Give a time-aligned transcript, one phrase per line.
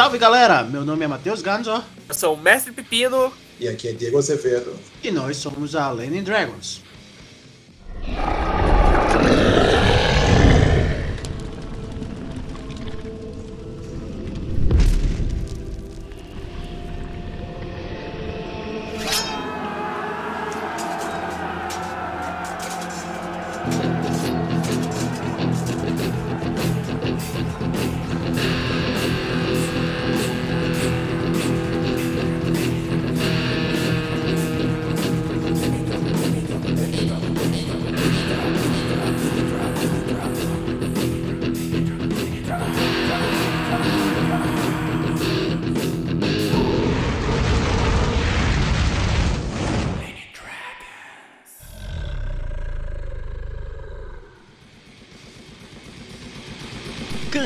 [0.00, 1.84] Salve galera, meu nome é Matheus Ganzo.
[2.08, 3.30] Eu sou o Mestre Pepino.
[3.60, 4.74] E aqui é Diego Azevedo.
[5.04, 6.80] E nós somos a Lenin Dragons.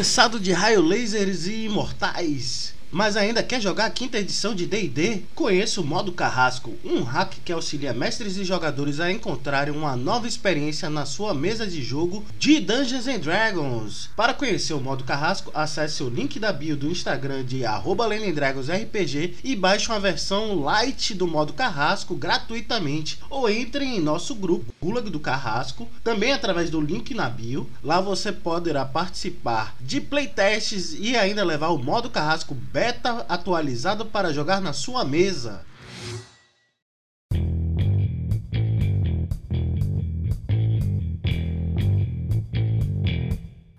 [0.05, 2.75] Cansado de raio lasers e imortais?
[2.93, 5.23] Mas ainda quer jogar a quinta edição de D&D?
[5.35, 10.29] Conheça o Modo Carrasco, um hack que auxilia mestres e jogadores a encontrarem uma nova
[10.29, 14.11] experiência na sua mesa de jogo de Dungeons and Dragons.
[14.15, 19.57] Para conhecer o Modo Carrasco, acesse o link da bio do Instagram de @lendragonsrpg e
[19.57, 25.19] baixe uma versão light do Modo Carrasco gratuitamente ou entre em nosso grupo Gulag do
[25.19, 27.67] Carrasco, também através do link na bio.
[27.83, 34.31] Lá você poderá participar de playtests e ainda levar o Modo Carrasco beta atualizado para
[34.31, 35.65] jogar na sua mesa.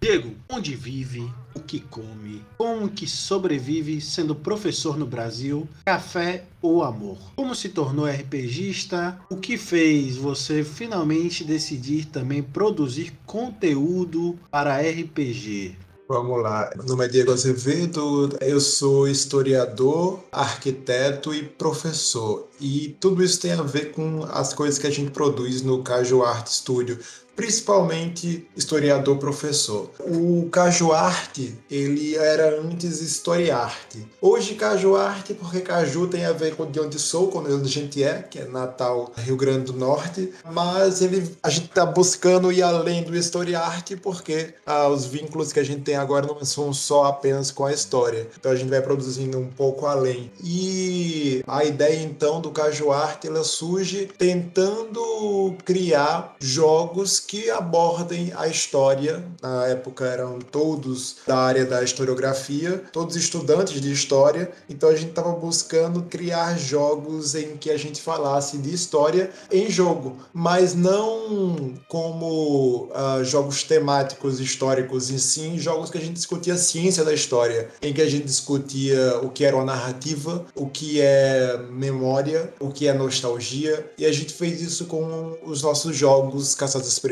[0.02, 1.32] Diego, onde vive,
[1.66, 7.18] que come, como que sobrevive sendo professor no Brasil, café ou amor?
[7.36, 9.20] Como se tornou RPGista?
[9.30, 15.76] O que fez você finalmente decidir também produzir conteúdo para RPG?
[16.08, 16.70] Vamos lá.
[16.76, 22.48] Meu nome é Diego Azevedo, eu sou historiador, arquiteto e professor.
[22.62, 26.22] E tudo isso tem a ver com as coisas que a gente produz no Caju
[26.22, 27.00] Art Studio
[27.36, 29.92] principalmente historiador professor.
[30.00, 34.08] O Cajuarte, ele era antes historiarte.
[34.22, 38.04] Hoje Cajuarte, porque Caju tem a ver com de onde sou, com onde a gente
[38.04, 42.62] é, que é Natal, Rio Grande do Norte, mas ele, a gente está buscando ir
[42.62, 47.06] além do historiarte porque ah, os vínculos que a gente tem agora não são só
[47.06, 48.28] apenas com a história.
[48.40, 50.32] Então a gente vai produzindo um pouco além.
[50.44, 59.24] E a ideia então do Cajuarte, ela surge tentando criar jogos que abordem a história.
[59.42, 65.10] Na época eram todos da área da historiografia, todos estudantes de história, então a gente
[65.10, 71.74] estava buscando criar jogos em que a gente falasse de história em jogo, mas não
[71.88, 77.14] como uh, jogos temáticos históricos, e sim jogos que a gente discutia a ciência da
[77.14, 82.54] história, em que a gente discutia o que era uma narrativa, o que é memória,
[82.60, 86.56] o que é nostalgia, e a gente fez isso com os nossos jogos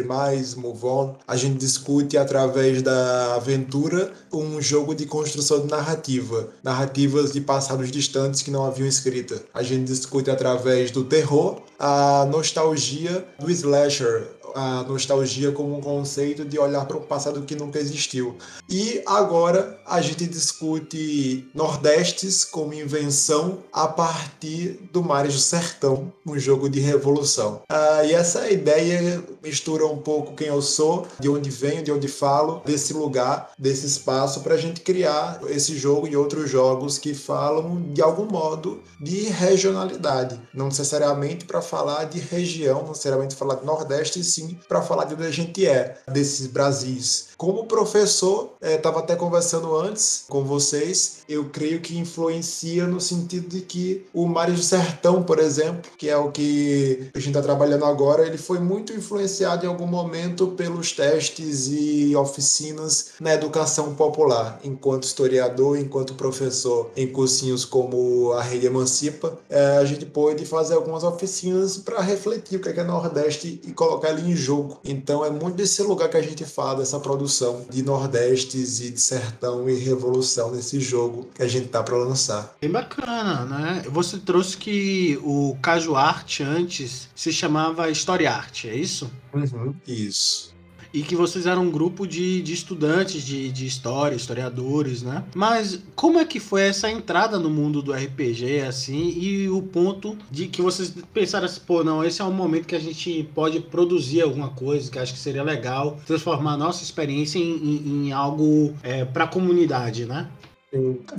[0.04, 6.50] Primais, Move On, a gente discute através da aventura um jogo de construção de narrativa,
[6.62, 9.42] narrativas de passados distantes que não haviam escrita.
[9.54, 16.46] A gente discute através do terror, a nostalgia do slasher, a nostalgia como um conceito
[16.46, 18.38] de olhar para um passado que nunca existiu.
[18.70, 26.38] E agora a gente discute Nordestes como invenção a partir do Mares do Sertão, um
[26.38, 27.62] jogo de revolução.
[27.70, 32.08] Ah, e essa ideia mistura um pouco quem eu sou, de onde venho, de onde
[32.08, 37.14] falo, desse lugar, desse espaço, para a gente criar esse jogo e outros jogos que
[37.14, 40.40] falam de algum modo de regionalidade.
[40.54, 45.16] Não necessariamente para falar de região, não necessariamente falar de Nordeste, sim para falar de
[45.16, 47.30] onde a gente é, desses Brasis.
[47.36, 53.50] Como professor, estava é, até conversando antes com vocês, eu creio que influencia no sentido
[53.50, 57.42] de que o Mário do Sertão, por exemplo, que é o que a gente está
[57.42, 63.96] trabalhando agora, ele foi muito influenciado em algum momento pelos testes e oficinas na educação
[63.96, 64.60] popular.
[64.64, 70.76] Enquanto historiador, enquanto professor em cursinhos como a Rede Emancipa, é, a gente pôde fazer
[70.76, 74.80] algumas oficinas para refletir o que é, que é Nordeste e colocar ele em jogo.
[74.84, 79.00] Então é muito desse lugar que a gente fala, dessa produção de Nordestes e de
[79.00, 82.56] Sertão e Revolução nesse jogo que a gente tá para lançar.
[82.62, 83.84] Bem bacana, né?
[83.90, 89.10] Você trouxe que o Caju Art antes se chamava História Arte, é isso?
[89.34, 90.54] Uhum, isso
[90.94, 95.24] e que vocês eram um grupo de, de estudantes de, de história, historiadores, né?
[95.34, 100.16] Mas como é que foi essa entrada no mundo do RPG, assim, e o ponto
[100.30, 103.60] de que vocês pensaram assim, pô, não, esse é um momento que a gente pode
[103.60, 108.12] produzir alguma coisa, que acho que seria legal, transformar a nossa experiência em, em, em
[108.12, 110.30] algo é, para a comunidade, né?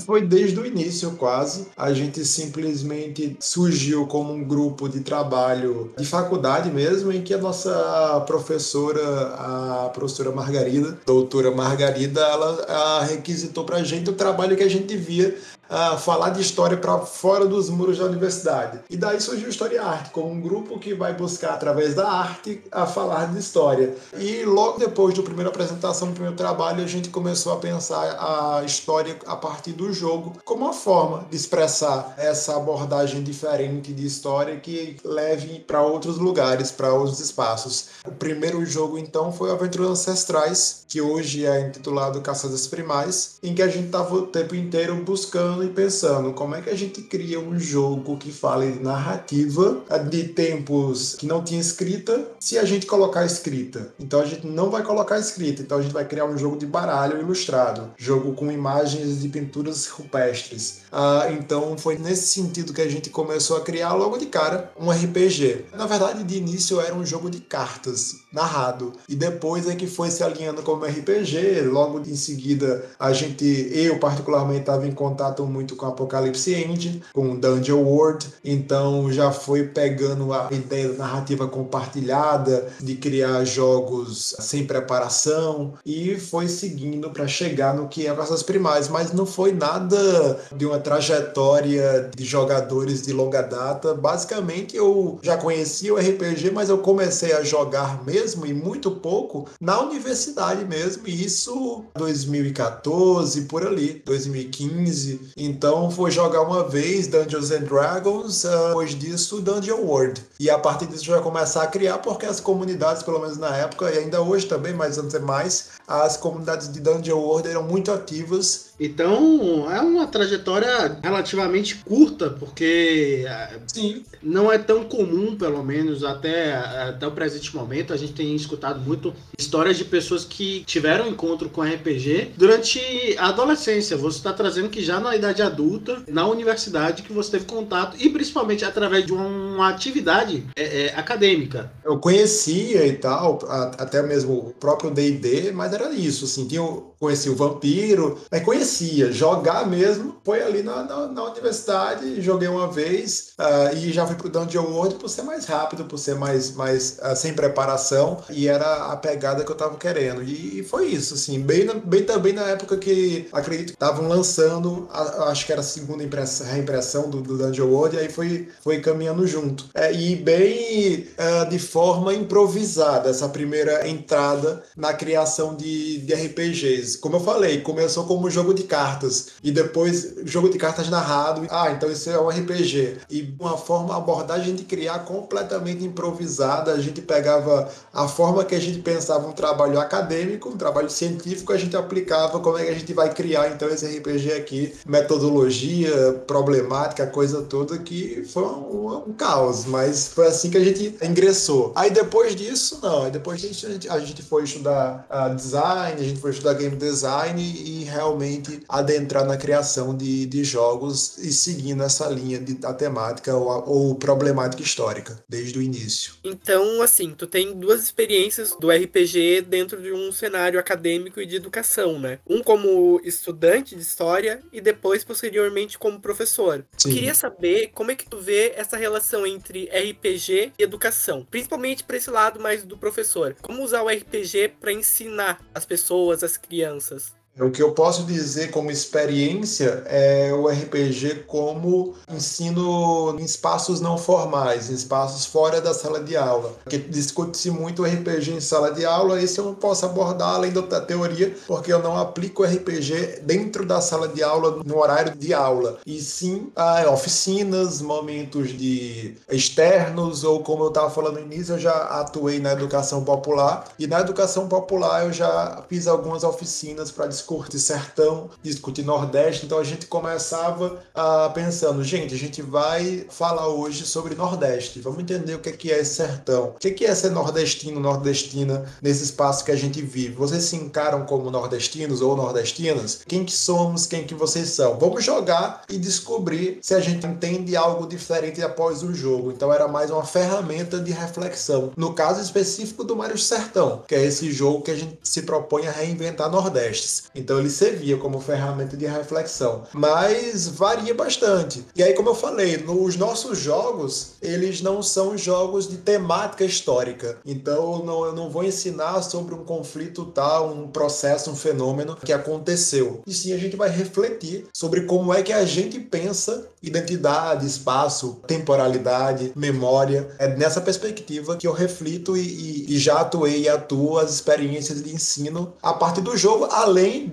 [0.04, 1.66] Foi desde o início, quase.
[1.76, 7.38] A gente simplesmente surgiu como um grupo de trabalho de faculdade mesmo, em que a
[7.38, 9.02] nossa professora,
[9.36, 14.96] a professora Margarida, doutora Margarida, ela, ela requisitou pra gente o trabalho que a gente
[14.96, 15.36] via
[15.70, 18.80] uh, falar de história para fora dos muros da universidade.
[18.90, 22.62] E daí surgiu História e Arte, como um grupo que vai buscar, através da arte,
[22.70, 23.94] a falar de história.
[24.16, 28.64] E logo depois da primeira apresentação, do primeiro trabalho, a gente começou a pensar a
[28.64, 34.56] história a partir do jogo como uma forma de expressar essa abordagem diferente de história
[34.56, 37.88] que leve para outros lugares, para outros espaços.
[38.06, 43.62] O primeiro jogo, então, foi Aventuras Ancestrais, que hoje é intitulado Caçadas Primais, em que
[43.62, 47.38] a gente estava o tempo inteiro buscando e pensando como é que a gente cria
[47.38, 52.86] um jogo que fale de narrativa de tempos que não tinha escrita, se a gente
[52.86, 53.92] colocar escrita.
[53.98, 56.66] Então a gente não vai colocar escrita, então a gente vai criar um jogo de
[56.66, 60.82] baralho ilustrado, jogo com imagens de pinturas rupestres.
[60.90, 64.90] Ah, então foi nesse sentido que a gente começou a criar logo de cara um
[64.90, 65.66] RPG.
[65.74, 70.10] Na verdade, de início era um jogo de cartas narrado e depois é que foi
[70.10, 71.62] se alinhando como RPG.
[71.62, 77.36] Logo em seguida, a gente, eu particularmente, estava em contato muito com Apocalypse Engine, com
[77.36, 84.66] Dungeon World, então já foi pegando a ideia da narrativa compartilhada, de criar jogos sem
[84.66, 90.40] preparação e foi seguindo para chegar no que é essas primais, mas não foi nada
[90.54, 93.94] de uma trajetória de jogadores de longa data.
[93.94, 99.46] Basicamente, eu já conhecia o RPG, mas eu comecei a jogar mesmo e muito pouco
[99.60, 105.32] na universidade mesmo, e isso 2014 por ali, 2015.
[105.36, 110.24] Então, foi jogar uma vez Dungeons and Dragons, uh, depois disso Dungeon World.
[110.38, 113.90] E a partir disso já começar a criar, porque as comunidades, pelo menos na época,
[113.90, 118.66] e ainda hoje também, mas antes mais, as comunidades de Dungeon World eram muito ativas
[118.78, 123.24] então é uma trajetória relativamente curta, porque
[123.66, 124.02] Sim.
[124.22, 127.92] não é tão comum, pelo menos até, até o presente momento.
[127.92, 132.80] A gente tem escutado muito histórias de pessoas que tiveram encontro com RPG durante
[133.18, 133.96] a adolescência.
[133.96, 138.08] Você está trazendo que já na idade adulta, na universidade, que você teve contato e
[138.10, 141.72] principalmente através de uma atividade é, é, acadêmica.
[141.84, 143.38] Eu conhecia e tal,
[143.78, 146.62] até mesmo o próprio D&D, mas era isso, assim, tinha,
[147.04, 149.12] conhecia o Vampiro, mas conhecia.
[149.12, 154.16] Jogar mesmo foi ali na, na, na universidade, joguei uma vez uh, e já fui
[154.16, 158.48] pro Dungeon World por ser mais rápido, por ser mais, mais uh, sem preparação e
[158.48, 160.22] era a pegada que eu tava querendo.
[160.22, 164.88] E, e foi isso, assim, bem, bem também na época que acredito que estavam lançando,
[164.90, 168.48] a, acho que era a segunda impressão, reimpressão do, do Dungeon World, e aí foi,
[168.62, 169.66] foi caminhando junto.
[169.74, 176.93] É, e bem uh, de forma improvisada, essa primeira entrada na criação de, de RPGs.
[176.96, 181.46] Como eu falei, começou como jogo de cartas e depois jogo de cartas narrado.
[181.50, 182.98] Ah, então isso é um RPG.
[183.10, 186.72] E uma forma, abordagem de criar completamente improvisada.
[186.72, 191.52] A gente pegava a forma que a gente pensava um trabalho acadêmico, um trabalho científico,
[191.52, 196.12] a gente aplicava como é que a gente vai criar então esse RPG aqui, metodologia,
[196.26, 201.72] problemática, coisa toda que foi um, um caos, mas foi assim que a gente ingressou.
[201.74, 206.04] Aí depois disso, não, depois disso a gente, a gente foi estudar uh, design, a
[206.04, 211.82] gente foi estudar game design e realmente adentrar na criação de, de jogos e seguindo
[211.82, 216.14] essa linha de, da temática ou, ou problemática histórica, desde o início.
[216.24, 221.36] Então, assim, tu tem duas experiências do RPG dentro de um cenário acadêmico e de
[221.36, 222.18] educação, né?
[222.26, 226.64] Um como estudante de história e depois, posteriormente, como professor.
[226.76, 226.92] Sim.
[226.92, 231.96] Queria saber como é que tu vê essa relação entre RPG e educação, principalmente para
[231.96, 233.36] esse lado mais do professor.
[233.42, 236.63] Como usar o RPG para ensinar as pessoas, as crianças?
[236.64, 237.14] crianças.
[237.40, 243.98] O que eu posso dizer como experiência é o RPG como ensino em espaços não
[243.98, 246.54] formais, em espaços fora da sala de aula.
[246.62, 250.52] Porque discute-se muito o RPG em sala de aula, esse eu não posso abordar além
[250.52, 255.34] da teoria, porque eu não aplico RPG dentro da sala de aula no horário de
[255.34, 255.78] aula.
[255.84, 261.58] E sim a oficinas, momentos de externos, ou como eu estava falando no início, eu
[261.58, 263.64] já atuei na educação popular.
[263.76, 269.46] E na educação popular eu já fiz algumas oficinas para discutir discute sertão, discute nordeste,
[269.46, 275.00] então a gente começava a pensando, gente, a gente vai falar hoje sobre nordeste, vamos
[275.00, 277.80] entender o que é, que é esse sertão, o que é, que é ser nordestino,
[277.80, 280.14] nordestina nesse espaço que a gente vive.
[280.14, 283.00] Vocês se encaram como nordestinos ou nordestinas?
[283.06, 284.78] Quem que somos, quem que vocês são?
[284.78, 289.32] Vamos jogar e descobrir se a gente entende algo diferente após o jogo.
[289.32, 291.72] Então era mais uma ferramenta de reflexão.
[291.74, 295.66] No caso específico do Mário Sertão, que é esse jogo que a gente se propõe
[295.66, 297.04] a reinventar Nordestes.
[297.14, 301.64] Então ele servia como ferramenta de reflexão, mas varia bastante.
[301.76, 307.18] E aí, como eu falei, nos nossos jogos, eles não são jogos de temática histórica.
[307.24, 312.12] Então não, eu não vou ensinar sobre um conflito tal, um processo, um fenômeno que
[312.12, 313.02] aconteceu.
[313.06, 318.20] E sim a gente vai refletir sobre como é que a gente pensa identidade, espaço,
[318.26, 320.08] temporalidade, memória.
[320.18, 324.82] É nessa perspectiva que eu reflito e, e, e já atuei e atuo as experiências
[324.82, 327.03] de ensino a partir do jogo, além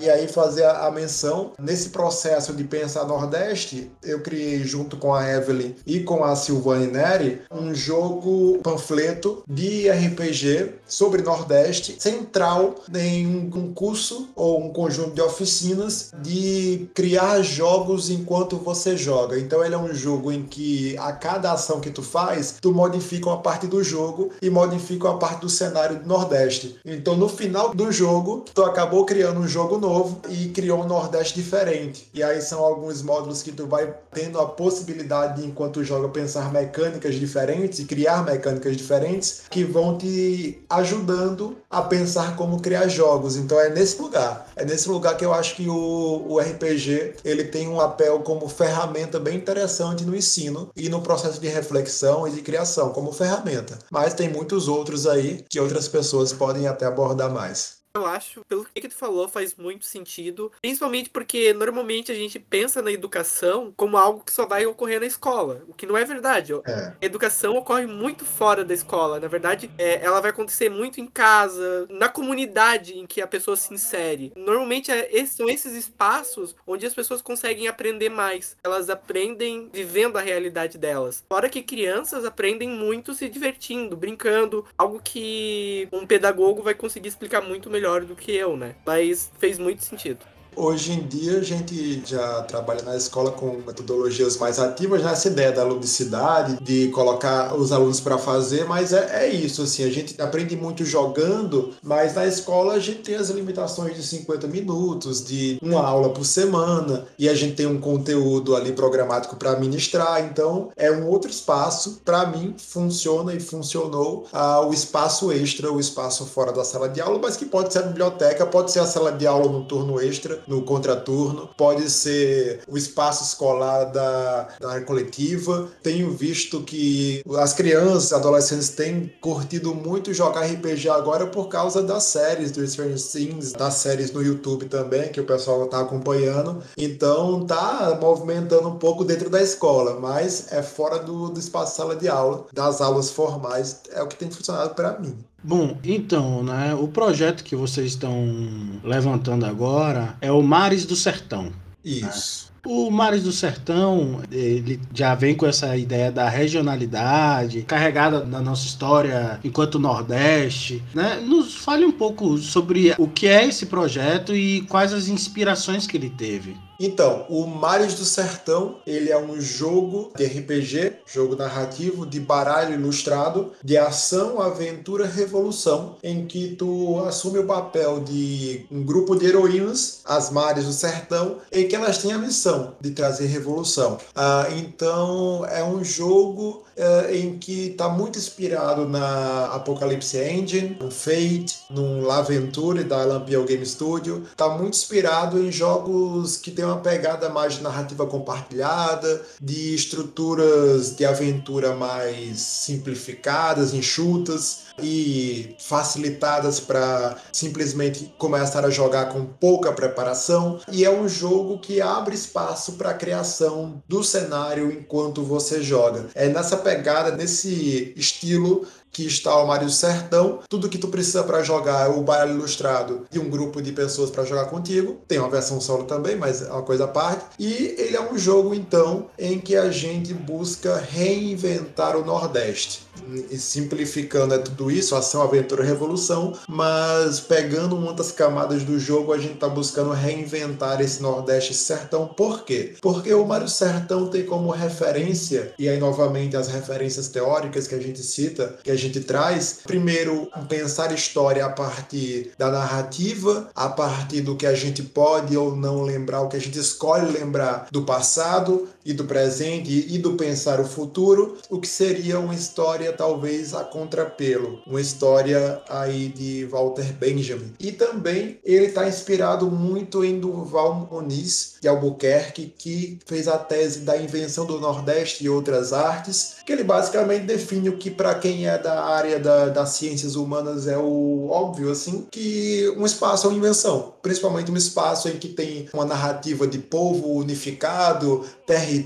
[0.00, 5.28] e aí fazer a, menção, nesse processo de pensar Nordeste, eu criei junto com a
[5.28, 13.26] Evelyn e com a Silvane Neri um jogo panfleto de RPG sobre Nordeste, central em
[13.26, 19.38] um curso ou um conjunto de oficinas de criar jogos enquanto você joga.
[19.38, 23.28] Então ele é um jogo em que a cada ação que tu faz, tu modifica
[23.28, 26.78] uma parte do jogo e modifica uma parte do cenário do Nordeste.
[26.84, 31.34] Então no final do jogo, tu acabou criando um jogo novo e criou um Nordeste
[31.34, 32.08] diferente.
[32.12, 36.52] E aí são alguns módulos que tu vai tendo a possibilidade de, enquanto joga pensar
[36.52, 43.36] mecânicas diferentes e criar mecânicas diferentes que vão te ajudando a pensar como criar jogos.
[43.36, 47.44] Então é nesse lugar, é nesse lugar que eu acho que o, o RPG ele
[47.44, 52.30] tem um papel como ferramenta bem interessante no ensino e no processo de reflexão e
[52.32, 53.78] de criação como ferramenta.
[53.90, 57.79] Mas tem muitos outros aí que outras pessoas podem até abordar mais.
[57.92, 60.52] Eu acho, pelo que tu falou, faz muito sentido.
[60.62, 65.06] Principalmente porque normalmente a gente pensa na educação como algo que só vai ocorrer na
[65.06, 65.64] escola.
[65.66, 66.52] O que não é verdade.
[66.64, 66.92] É.
[67.00, 69.18] A educação ocorre muito fora da escola.
[69.18, 73.56] Na verdade, é, ela vai acontecer muito em casa, na comunidade em que a pessoa
[73.56, 74.32] se insere.
[74.36, 78.56] Normalmente é, esses, são esses espaços onde as pessoas conseguem aprender mais.
[78.62, 81.24] Elas aprendem vivendo a realidade delas.
[81.28, 84.64] Fora que crianças aprendem muito se divertindo, brincando.
[84.78, 88.74] Algo que um pedagogo vai conseguir explicar muito melhor melhor do que eu, né?
[88.84, 90.26] Mas fez muito sentido.
[90.56, 95.34] Hoje em dia a gente já trabalha na escola com metodologias mais ativas, nessa né?
[95.34, 99.90] ideia da ludicidade, de colocar os alunos para fazer, mas é, é, isso, assim, a
[99.90, 105.24] gente aprende muito jogando, mas na escola a gente tem as limitações de 50 minutos,
[105.24, 110.22] de uma aula por semana, e a gente tem um conteúdo ali programático para ministrar,
[110.24, 115.78] então é um outro espaço, para mim funciona e funcionou ah, o espaço extra, o
[115.78, 118.86] espaço fora da sala de aula, mas que pode ser a biblioteca, pode ser a
[118.86, 124.70] sala de aula no turno extra, no contraturno, pode ser o espaço escolar da, da
[124.70, 125.68] área coletiva.
[125.82, 132.04] Tenho visto que as crianças, adolescentes têm curtido muito jogar RPG agora por causa das
[132.04, 136.62] séries do Stranger Things, das séries no YouTube também, que o pessoal está acompanhando.
[136.76, 141.96] Então tá movimentando um pouco dentro da escola, mas é fora do, do espaço sala
[141.96, 145.16] de aula, das aulas formais, é o que tem funcionado para mim.
[145.42, 151.44] Bom, então, né, o projeto que vocês estão levantando agora é o Mares do Sertão.
[151.44, 151.52] Né?
[151.84, 152.44] Isso.
[152.44, 152.50] Né?
[152.66, 158.66] O Mares do Sertão, ele já vem com essa ideia da regionalidade, carregada na nossa
[158.66, 161.16] história enquanto Nordeste, né?
[161.26, 165.96] Nos fale um pouco sobre o que é esse projeto e quais as inspirações que
[165.96, 166.54] ele teve.
[166.82, 172.72] Então, o Mares do Sertão, ele é um jogo de RPG, jogo narrativo de baralho
[172.72, 179.26] ilustrado, de ação, aventura, revolução, em que tu assume o papel de um grupo de
[179.26, 183.98] heroínas, as Mares do Sertão, em que elas têm a missão de trazer revolução.
[184.16, 190.90] Ah, então, é um jogo uh, em que está muito inspirado na Apocalypse Engine, no
[190.90, 194.24] Fate, no L'Aventure da Lampião Game Studio.
[194.30, 200.96] Está muito inspirado em jogos que tem uma pegada mais de narrativa compartilhada, de estruturas
[200.96, 210.60] de aventura mais simplificadas, enxutas e facilitadas para simplesmente começar a jogar com pouca preparação.
[210.70, 216.06] E é um jogo que abre espaço para a criação do cenário enquanto você joga.
[216.14, 220.40] É nessa pegada, nesse estilo que está o Mário Sertão.
[220.48, 224.10] Tudo que tu precisa para jogar é o baralho ilustrado e um grupo de pessoas
[224.10, 225.00] para jogar contigo.
[225.06, 227.24] Tem uma versão solo também, mas é uma coisa à parte.
[227.38, 232.88] E ele é um jogo, então, em que a gente busca reinventar o Nordeste.
[233.30, 239.18] E simplificando é tudo isso, ação, aventura, revolução, mas pegando das camadas do jogo, a
[239.18, 242.06] gente está buscando reinventar esse Nordeste sertão.
[242.06, 242.74] Por quê?
[242.80, 247.80] Porque o Mário Sertão tem como referência, e aí novamente as referências teóricas que a
[247.80, 254.22] gente cita, que a gente traz, primeiro, pensar história a partir da narrativa, a partir
[254.22, 257.82] do que a gente pode ou não lembrar, o que a gente escolhe lembrar do
[257.82, 263.54] passado, e do presente e do pensar o futuro, o que seria uma história talvez
[263.54, 267.52] a contrapelo, uma história aí de Walter Benjamin.
[267.58, 273.80] E também ele está inspirado muito em Duval Muniz de Albuquerque, que fez a tese
[273.80, 278.46] da invenção do Nordeste e outras artes, que ele basicamente define o que para quem
[278.46, 283.30] é da área da, das ciências humanas é o óbvio, assim, que um espaço é
[283.30, 288.79] uma invenção, principalmente um espaço em que tem uma narrativa de povo unificado, território,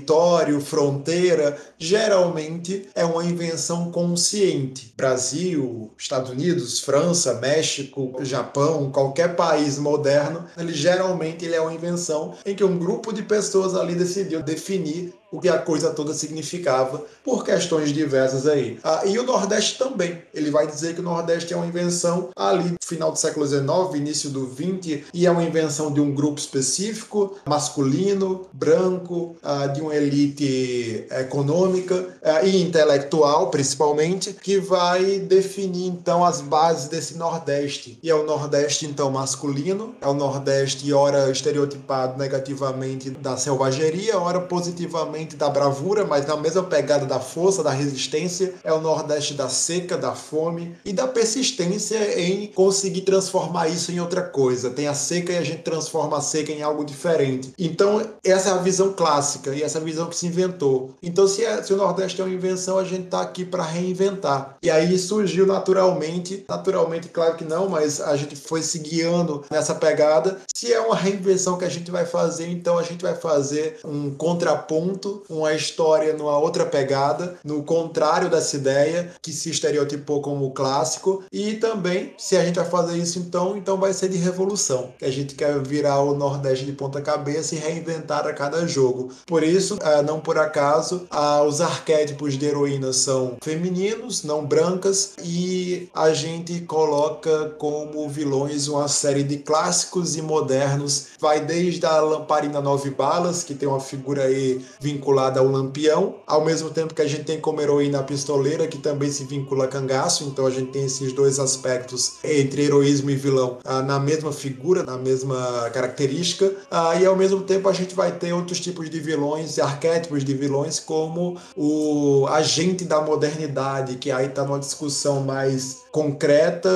[0.61, 4.93] fronteira, geralmente é uma invenção consciente.
[4.97, 12.33] Brasil, Estados Unidos, França, México, Japão, qualquer país moderno, ele geralmente ele é uma invenção
[12.45, 17.03] em que um grupo de pessoas ali decidiu definir o que a coisa toda significava
[17.23, 18.79] por questões diversas aí.
[18.83, 20.21] Ah, e o Nordeste também.
[20.33, 23.65] Ele vai dizer que o Nordeste é uma invenção ali final do século XIX,
[23.95, 29.81] início do XX, e é uma invenção de um grupo específico, masculino, branco, ah, de
[29.81, 37.97] uma elite econômica ah, e intelectual, principalmente, que vai definir então as bases desse Nordeste.
[38.03, 44.39] E é o Nordeste então masculino, é o Nordeste ora estereotipado negativamente da selvageria, ora
[44.39, 48.53] positivamente da bravura, mas na mesma pegada da força, da resistência.
[48.63, 53.99] É o Nordeste da seca, da fome e da persistência em conseguir transformar isso em
[53.99, 54.69] outra coisa.
[54.69, 57.53] Tem a seca e a gente transforma a seca em algo diferente.
[57.57, 60.93] Então, essa é a visão clássica e essa é a visão que se inventou.
[61.01, 64.57] Então, se, é, se o Nordeste é uma invenção, a gente está aqui para reinventar.
[64.61, 69.75] E aí surgiu naturalmente, naturalmente, claro que não, mas a gente foi se guiando nessa
[69.75, 70.39] pegada.
[70.53, 74.11] Se é uma reinvenção que a gente vai fazer, então a gente vai fazer um
[74.11, 81.23] contraponto uma história numa outra pegada, no contrário dessa ideia que se estereotipou como clássico.
[81.31, 85.05] E também, se a gente vai fazer isso então, então vai ser de revolução, que
[85.05, 89.11] a gente quer virar o Nordeste de ponta cabeça e reinventar a cada jogo.
[89.25, 91.07] Por isso, é, não por acaso,
[91.47, 98.87] os arquétipos de heroínas são femininos, não brancas, e a gente coloca como vilões uma
[98.87, 101.07] série de clássicos e modernos.
[101.19, 104.63] Vai desde a Lamparina Nove Balas, que tem uma figura aí
[104.95, 108.77] vinculada ao Lampião, ao mesmo tempo que a gente tem como heroína a Pistoleira, que
[108.77, 113.15] também se vincula a Cangaço, então a gente tem esses dois aspectos entre heroísmo e
[113.15, 117.93] vilão ah, na mesma figura, na mesma característica, ah, e ao mesmo tempo a gente
[117.93, 124.11] vai ter outros tipos de vilões, arquétipos de vilões, como o agente da modernidade, que
[124.11, 126.69] aí está numa discussão mais concreta,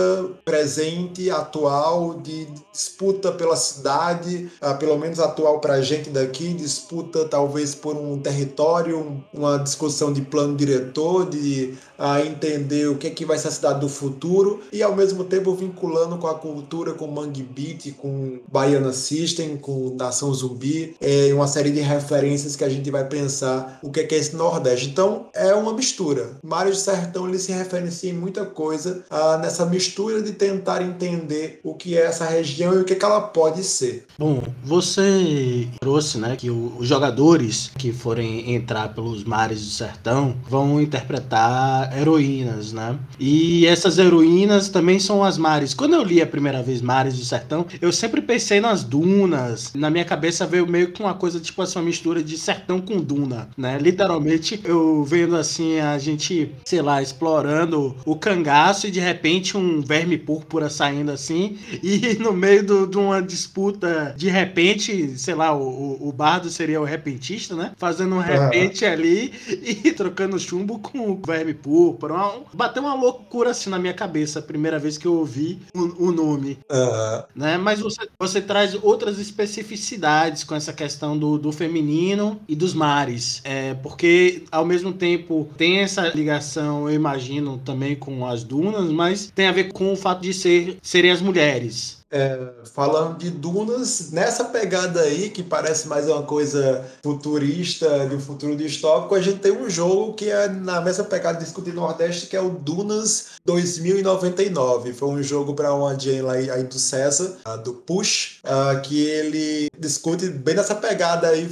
[0.45, 7.25] presente, atual, de disputa pela cidade, ah, pelo menos atual para a gente daqui, disputa
[7.25, 13.09] talvez por um território, uma discussão de plano diretor, de a entender o que, é
[13.09, 16.93] que vai ser a cidade do futuro e ao mesmo tempo vinculando com a cultura,
[16.93, 22.63] com Mangue Beat, com Baiana System, com Nação Zumbi, é uma série de referências que
[22.63, 24.89] a gente vai pensar o que é, que é esse Nordeste.
[24.89, 26.37] Então é uma mistura.
[26.43, 31.59] Mário de Sertão ele se referencia em muita coisa ah, nessa mistura de tentar entender
[31.63, 34.05] o que é essa região e o que, é que ela pode ser.
[34.17, 40.81] Bom, você trouxe né, que os jogadores que forem entrar pelos mares do sertão vão
[40.81, 42.97] interpretar heroínas, né?
[43.19, 45.73] E essas heroínas também são as mares.
[45.73, 49.71] Quando eu li a primeira vez Mares do Sertão, eu sempre pensei nas dunas.
[49.73, 52.99] Na minha cabeça veio meio que uma coisa tipo assim, uma mistura de sertão com
[52.99, 53.77] duna, né?
[53.79, 59.81] Literalmente, eu vendo assim a gente, sei lá, explorando o cangaço e de repente um
[59.81, 65.55] verme púrpura saindo assim e no meio do, de uma disputa, de repente, sei lá,
[65.55, 67.71] o, o bardo seria o repentista, né?
[67.77, 68.91] Fazendo um repente uhum.
[68.91, 69.33] ali
[69.83, 72.41] e trocando chumbo com o verme púrpura púrpura.
[72.53, 76.11] bateu uma loucura assim na minha cabeça a primeira vez que eu ouvi o, o
[76.11, 76.57] nome.
[76.69, 77.23] Uhum.
[77.35, 77.57] Né?
[77.57, 83.41] Mas você, você traz outras especificidades com essa questão do, do feminino e dos mares.
[83.43, 89.31] É, porque ao mesmo tempo tem essa ligação, eu imagino, também com as dunas, mas
[89.33, 91.98] tem a ver com o fato de ser, serem as mulheres.
[92.11, 92.39] É,
[92.73, 98.55] falando de dunas, nessa pegada aí, que parece mais uma coisa futurista, de um futuro
[98.55, 102.35] distópico, a gente tem um jogo que é na mesma pegada de discutir Nordeste, que
[102.35, 104.93] é o Dunas 2099.
[104.93, 108.39] Foi um jogo para uma gen lá aí do César, do Push,
[108.83, 111.47] que ele discute bem nessa pegada aí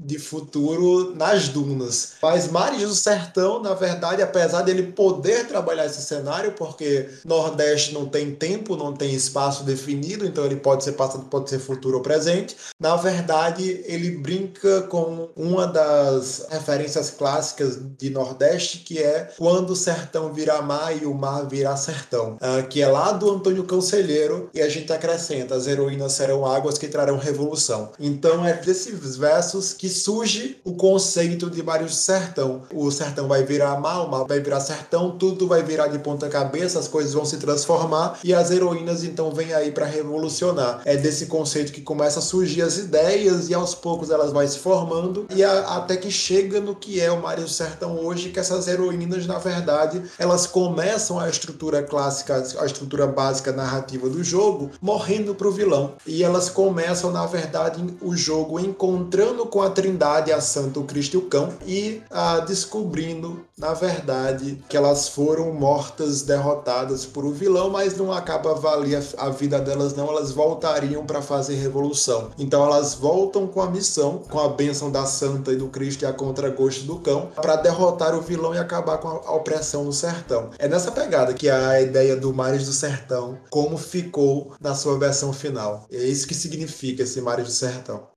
[0.00, 2.14] de futuro nas dunas.
[2.22, 8.06] Mas Mares do Sertão, na verdade, apesar dele poder trabalhar esse cenário, porque Nordeste não
[8.06, 12.02] tem tempo, não tem espaço definido, então ele pode ser passado, pode ser futuro ou
[12.02, 12.56] presente.
[12.80, 19.76] Na verdade, ele brinca com uma das referências clássicas de Nordeste, que é quando o
[19.76, 24.48] sertão vira mar e o mar vira sertão, uh, que é lá do Antônio Conselheiro,
[24.54, 27.90] e a gente acrescenta: as heroínas serão águas que trarão revolução.
[27.98, 32.62] Então é desses versos que surge o conceito de Mário Sertão.
[32.72, 36.28] O sertão vai virar mar, o mar vai virar sertão, tudo vai virar de ponta
[36.28, 40.82] cabeça, as coisas vão se transformar e as heroínas então vêm aí para revolucionar.
[40.84, 44.58] É desse conceito que começa a surgir as ideias e aos poucos elas vão se
[44.58, 48.68] formando e a, até que chega no que é o Mário Sertão hoje, que essas
[48.68, 55.34] heroínas, na verdade, elas começam a estrutura clássica, a estrutura básica narrativa do jogo, morrendo
[55.34, 55.94] pro vilão.
[56.06, 61.14] E elas começam, na verdade, o jogo encontrando com a Trindade, a Santa, o Cristo
[61.14, 67.32] e o Cão, e ah, descobrindo, na verdade, que elas foram mortas, derrotadas por o
[67.32, 70.08] vilão, mas não acaba valer a vida delas, não.
[70.08, 72.30] Elas voltariam para fazer revolução.
[72.38, 76.06] Então elas voltam com a missão, com a bênção da Santa e do Cristo e
[76.06, 80.50] a contragosto do cão, para derrotar o vilão e acabar com a opressão no sertão.
[80.58, 85.32] É nessa pegada que a ideia do Mares do Sertão, como ficou na sua versão
[85.32, 85.86] final.
[85.90, 88.15] É isso que significa esse Mares do Sertão.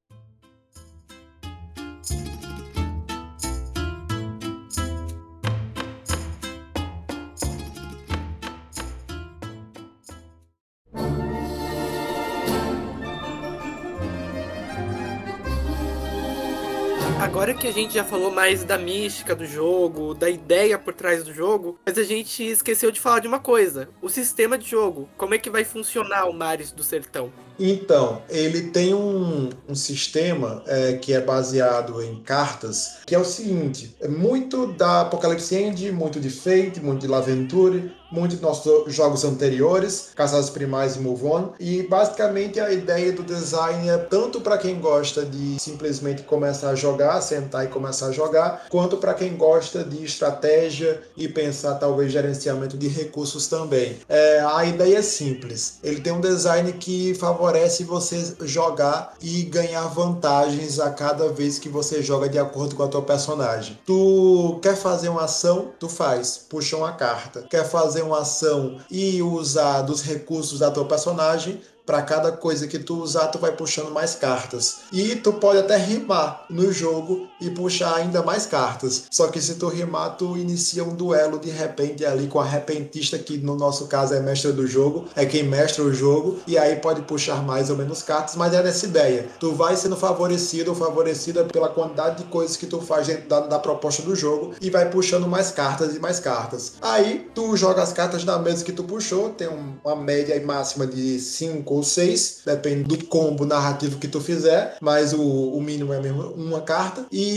[17.59, 21.33] Que a gente já falou mais da mística do jogo, da ideia por trás do
[21.33, 25.09] jogo, mas a gente esqueceu de falar de uma coisa: o sistema de jogo.
[25.17, 27.33] Como é que vai funcionar o Mares do Sertão?
[27.59, 33.25] Então, ele tem um, um sistema é, que é baseado em cartas, que é o
[33.25, 38.93] seguinte: é muito da Apocalipse End, muito de Fate, muito de Laventure, muito de nossos
[38.93, 41.49] jogos anteriores, Casados Primais e Move On.
[41.59, 46.75] E basicamente a ideia do design é tanto para quem gosta de simplesmente começar a
[46.75, 52.11] jogar, sentar e começar a jogar, quanto para quem gosta de estratégia e pensar talvez
[52.11, 53.97] gerenciamento de recursos também.
[54.07, 55.79] É, a ideia é simples.
[55.83, 61.69] Ele tem um design que favorece você jogar e ganhar vantagens a cada vez que
[61.69, 63.79] você joga de acordo com a tua personagem.
[63.85, 67.45] Tu quer fazer uma ação, tu faz, puxa uma carta.
[67.49, 72.67] Quer fazer fazer uma ação e usar dos recursos da tua personagem, para cada coisa
[72.67, 74.81] que tu usar, tu vai puxando mais cartas.
[74.91, 79.03] E tu pode até rimar no jogo e puxar ainda mais cartas.
[79.09, 83.17] Só que se tu rimar, tu inicia um duelo de repente ali com a repentista,
[83.17, 86.75] que no nosso caso é mestra do jogo, é quem mestra o jogo, e aí
[86.77, 89.27] pode puxar mais ou menos cartas, mas é nessa ideia.
[89.39, 93.41] Tu vai sendo favorecido ou favorecida pela quantidade de coisas que tu faz dentro da,
[93.41, 96.73] da proposta do jogo e vai puxando mais cartas e mais cartas.
[96.81, 99.47] Aí tu joga as cartas na mesa que tu puxou, tem
[99.83, 105.13] uma média máxima de 5 ou 6, depende do combo narrativo que tu fizer, mas
[105.13, 107.05] o, o mínimo é mesmo uma carta.
[107.11, 107.28] E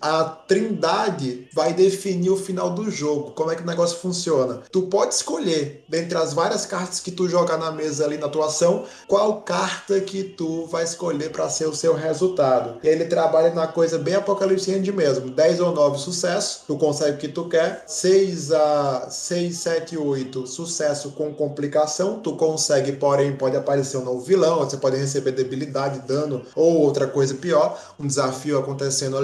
[0.00, 4.62] a trindade vai definir o final do jogo, como é que o negócio funciona.
[4.70, 8.46] Tu pode escolher, dentre as várias cartas que tu jogar na mesa ali na tua
[8.46, 12.78] ação, qual carta que tu vai escolher para ser o seu resultado.
[12.82, 15.30] Ele trabalha na coisa bem apocalipse mesmo.
[15.30, 17.84] 10 ou 9 sucesso, tu consegue o que tu quer.
[17.86, 24.20] 6 a 6, 7, 8 sucesso com complicação, tu consegue, porém pode aparecer um novo
[24.20, 29.23] vilão, você pode receber debilidade, dano ou outra coisa pior, um desafio acontecendo ali.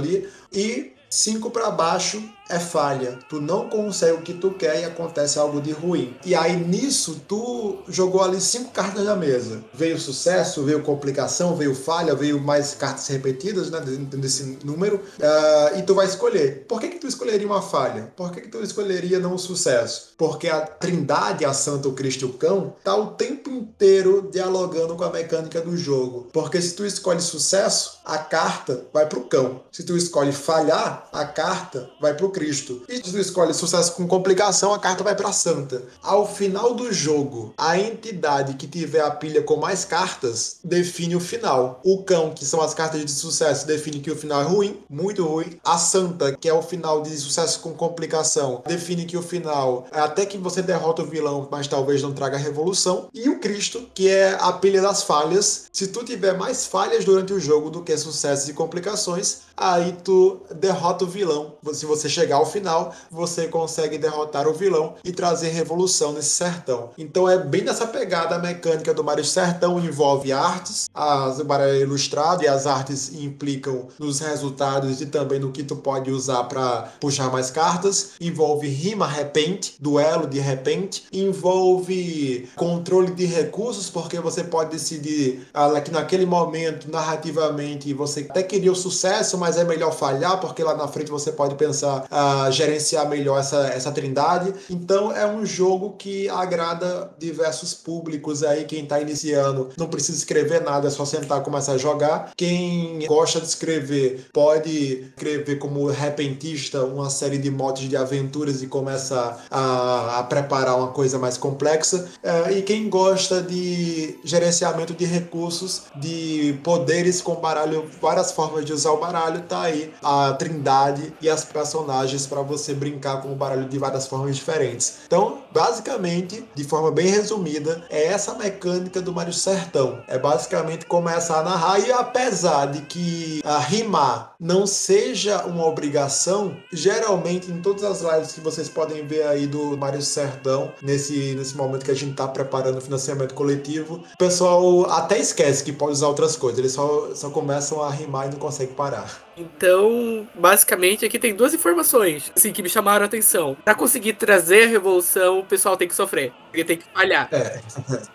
[0.52, 3.18] E 5 para baixo é falha.
[3.28, 6.16] Tu não consegue o que tu quer e acontece algo de ruim.
[6.24, 9.64] E aí nisso tu jogou ali cinco cartas na mesa.
[9.72, 14.96] Veio sucesso, veio complicação, veio falha, veio mais cartas repetidas, né, desse número.
[14.96, 16.64] Uh, e tu vai escolher.
[16.66, 18.12] Por que que tu escolheria uma falha?
[18.16, 20.14] Por que que tu escolheria não o sucesso?
[20.18, 24.96] Porque a Trindade, a Santa, o Cristo e o Cão, tá o tempo inteiro dialogando
[24.96, 26.28] com a mecânica do jogo.
[26.32, 29.62] Porque se tu escolhe sucesso, a carta vai pro cão.
[29.70, 32.82] Se tu escolhe falhar, a carta vai pro Cristo.
[32.88, 35.82] E tu escolhe sucesso com complicação, a carta vai para Santa.
[36.02, 41.20] Ao final do jogo, a entidade que tiver a pilha com mais cartas define o
[41.20, 41.80] final.
[41.84, 45.22] O cão, que são as cartas de sucesso, define que o final é ruim, muito
[45.22, 45.60] ruim.
[45.62, 50.00] A Santa, que é o final de sucesso com complicação, define que o final é
[50.00, 53.08] até que você derrota o vilão, mas talvez não traga revolução.
[53.12, 55.66] E o Cristo, que é a pilha das falhas.
[55.70, 60.40] Se tu tiver mais falhas durante o jogo do que sucessos e complicações, aí tu
[60.54, 61.52] derrota o vilão.
[61.74, 66.90] Se você chegar ao final, você consegue derrotar o vilão e trazer revolução nesse sertão.
[66.96, 71.80] Então é bem nessa pegada a mecânica do Mario Sertão, envolve artes, as, o é
[71.80, 76.92] ilustrado e as artes implicam nos resultados e também no que tu pode usar para
[76.98, 84.44] puxar mais cartas, envolve rima repente, duelo de repente, envolve controle de recursos, porque você
[84.44, 89.92] pode decidir ah, que naquele momento, narrativamente, você até queria o sucesso, mas é melhor
[89.92, 94.52] falhar, porque lá na frente você pode pensar uh, gerenciar melhor essa, essa trindade.
[94.68, 98.64] Então é um jogo que agrada diversos públicos aí.
[98.64, 102.32] Quem está iniciando não precisa escrever nada, é só sentar e começar a jogar.
[102.36, 108.66] Quem gosta de escrever pode escrever como repentista uma série de modos de aventuras e
[108.66, 112.08] começa a, a preparar uma coisa mais complexa.
[112.22, 118.72] Uh, e quem gosta de gerenciamento de recursos, de poderes com baralho, várias formas de
[118.72, 123.36] usar o baralho, tá aí a trindade e as personagens para você brincar com o
[123.36, 124.98] baralho de várias formas diferentes.
[125.06, 130.02] Então, basicamente, de forma bem resumida, é essa mecânica do Mario Sertão.
[130.06, 136.56] É basicamente começar a narrar e apesar de que a rimar não seja uma obrigação,
[136.72, 141.56] geralmente em todas as lives que vocês podem ver aí do Mario Sertão, nesse, nesse
[141.56, 145.92] momento que a gente está preparando o financiamento coletivo, o pessoal até esquece que pode
[145.92, 149.29] usar outras coisas, eles só, só começam a rimar e não conseguem parar.
[149.40, 153.56] Então, basicamente, aqui tem duas informações assim, que me chamaram a atenção.
[153.64, 156.32] Para conseguir trazer a revolução, o pessoal tem que sofrer.
[156.52, 157.28] Ele tem que falhar.
[157.32, 157.60] É.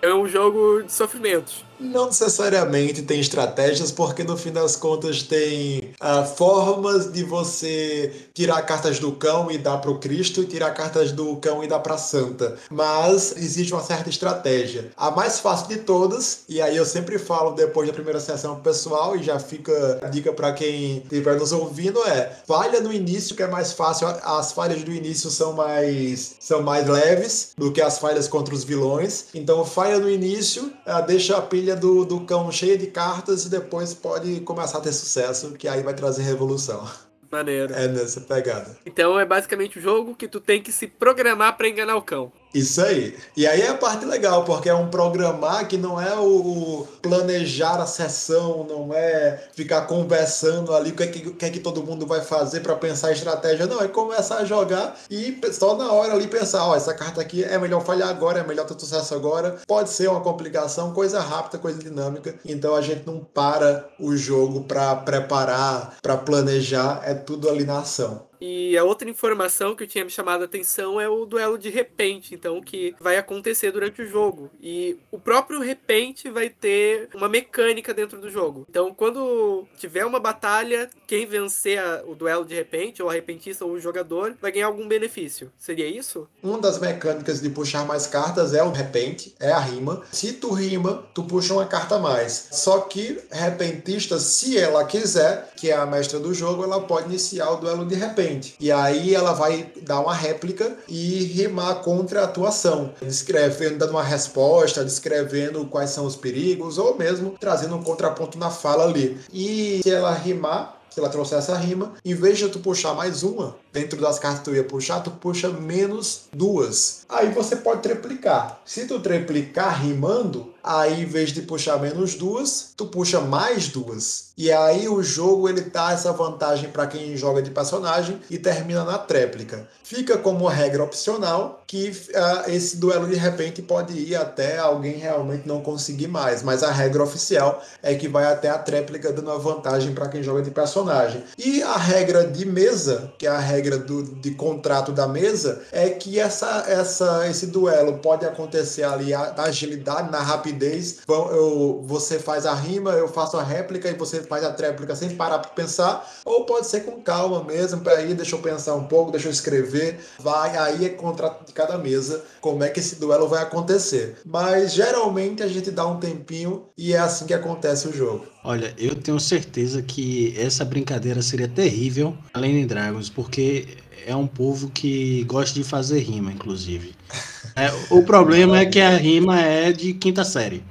[0.02, 1.64] é um jogo de sofrimentos.
[1.80, 8.62] Não necessariamente tem estratégias, porque no fim das contas tem uh, formas de você tirar
[8.62, 11.80] cartas do cão e dar para o Cristo e tirar cartas do cão e dar
[11.80, 12.58] para a Santa.
[12.70, 14.92] Mas existe uma certa estratégia.
[14.96, 18.64] A mais fácil de todas, e aí eu sempre falo depois da primeira sessão pro
[18.64, 23.36] pessoal, e já fica a dica para quem estiver nos ouvindo, é falha no início,
[23.36, 24.08] que é mais fácil.
[24.08, 28.64] As falhas do início são mais, são mais leves do que as falhas contra os
[28.64, 29.28] vilões.
[29.34, 33.50] Então falha no início, uh, deixa a pilha do, do cão cheia de cartas e
[33.50, 36.88] depois pode começar a ter sucesso, que aí vai trazer revolução.
[37.32, 37.74] Maneiro.
[37.74, 38.78] É nessa pegada.
[38.86, 42.02] Então é basicamente o um jogo que tu tem que se programar para enganar o
[42.02, 42.32] cão.
[42.56, 43.14] Isso aí.
[43.36, 47.82] E aí é a parte legal, porque é um programar que não é o planejar
[47.82, 51.84] a sessão, não é ficar conversando ali o que é que, que, é que todo
[51.84, 55.92] mundo vai fazer para pensar a estratégia, não, é começar a jogar e só na
[55.92, 59.14] hora ali pensar, ó, essa carta aqui é melhor falhar agora, é melhor ter sucesso
[59.14, 64.16] agora, pode ser uma complicação, coisa rápida, coisa dinâmica, então a gente não para o
[64.16, 68.22] jogo para preparar, para planejar, é tudo ali na ação.
[68.40, 72.36] E a outra informação que tinha me chamado a atenção é o duelo de repente,
[72.36, 74.50] então, que vai acontecer durante o jogo.
[74.62, 78.66] E o próprio repente vai ter uma mecânica dentro do jogo.
[78.70, 83.66] Então, quando tiver uma batalha, quem vencer a, o duelo de repente, ou a repentista
[83.66, 85.52] ou o jogador, vai ganhar algum benefício.
[85.58, 86.28] Seria isso?
[86.44, 90.02] Uma das mecânicas de puxar mais cartas é o repente, é a rima.
[90.12, 92.50] Se tu rima, tu puxa uma carta a mais.
[92.52, 97.50] Só que repentista, se ela quiser, que é a mestra do jogo, ela pode iniciar
[97.52, 98.56] o duelo de repente frente.
[98.60, 104.04] E aí ela vai dar uma réplica e rimar contra a atuação, descrevendo, dando uma
[104.04, 109.18] resposta, descrevendo quais são os perigos, ou mesmo trazendo um contraponto na fala ali.
[109.32, 113.22] E se ela rimar, se ela trouxer essa rima, em vez de tu puxar mais
[113.22, 117.02] uma, dentro das cartas que tu ia puxar, tu puxa menos duas.
[117.10, 118.62] Aí você pode triplicar.
[118.66, 124.30] Se tu triplicar rimando, aí em vez de puxar menos duas, tu puxa mais duas.
[124.38, 128.84] E aí o jogo ele dá essa vantagem para quem joga de personagem e termina
[128.84, 129.68] na tréplica.
[129.84, 135.48] Fica como regra opcional que uh, esse duelo de repente pode ir até alguém realmente
[135.48, 139.38] não conseguir mais, mas a regra oficial é que vai até a tréplica dando a
[139.38, 141.24] vantagem para quem joga de personagem.
[141.38, 145.90] E a regra de mesa, que é a regra do, de contrato da mesa, é
[145.90, 151.00] que essa, essa, esse duelo pode acontecer ali na agilidade, na rapidez.
[151.08, 155.16] Eu, você faz a rima, eu faço a réplica e você faz a tréplica sem
[155.16, 159.12] parar para pensar, ou pode ser com calma mesmo, peraí, deixa eu pensar um pouco,
[159.12, 163.28] deixa eu escrever, vai, aí é contrato de cada mesa, como é que esse duelo
[163.28, 164.18] vai acontecer.
[164.26, 168.35] Mas geralmente a gente dá um tempinho e é assim que acontece o jogo.
[168.48, 173.66] Olha, eu tenho certeza que essa brincadeira seria terrível além de Dragons, porque
[174.06, 176.94] é um povo que gosta de fazer rima, inclusive.
[177.58, 180.62] É, o problema é que a rima é de quinta série.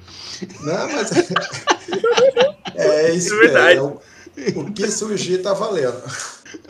[0.60, 1.10] Não, mas.
[2.76, 3.78] É isso, é verdade.
[3.78, 4.00] É, o,
[4.60, 5.96] o que surgir tá valendo.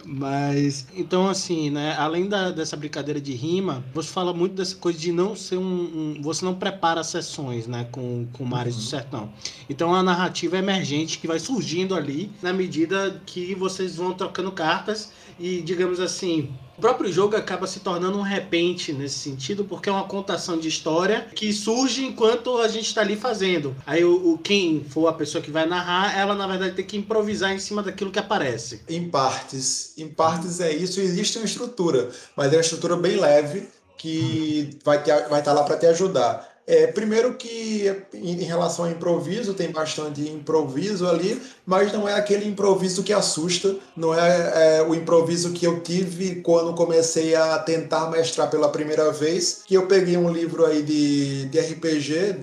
[0.04, 1.94] Mas, então, assim, né?
[1.98, 6.16] Além da, dessa brincadeira de rima, você fala muito dessa coisa de não ser um.
[6.16, 7.86] um você não prepara sessões, né?
[7.90, 8.80] Com, com Mares uhum.
[8.80, 9.32] do Sertão.
[9.68, 14.52] Então, a narrativa é emergente que vai surgindo ali na medida que vocês vão trocando
[14.52, 19.88] cartas e, digamos assim, o próprio jogo acaba se tornando um repente nesse sentido, porque
[19.88, 23.74] é uma contação de história que surge enquanto a gente está ali fazendo.
[23.86, 26.96] Aí o, o, quem for a pessoa que vai narrar, ela na verdade tem que
[26.96, 28.82] improvisar em cima daquilo que aparece.
[28.88, 29.94] Em partes.
[29.96, 31.00] Em partes é isso.
[31.00, 35.62] Existe uma estrutura, mas é uma estrutura bem leve que vai estar vai tá lá
[35.62, 36.53] para te ajudar.
[36.66, 42.48] É, primeiro que em relação ao improviso, tem bastante improviso ali, mas não é aquele
[42.48, 48.10] improviso que assusta, não é, é, o improviso que eu tive quando comecei a tentar
[48.10, 52.36] mestrar pela primeira vez, que eu peguei um livro aí de, de RPG,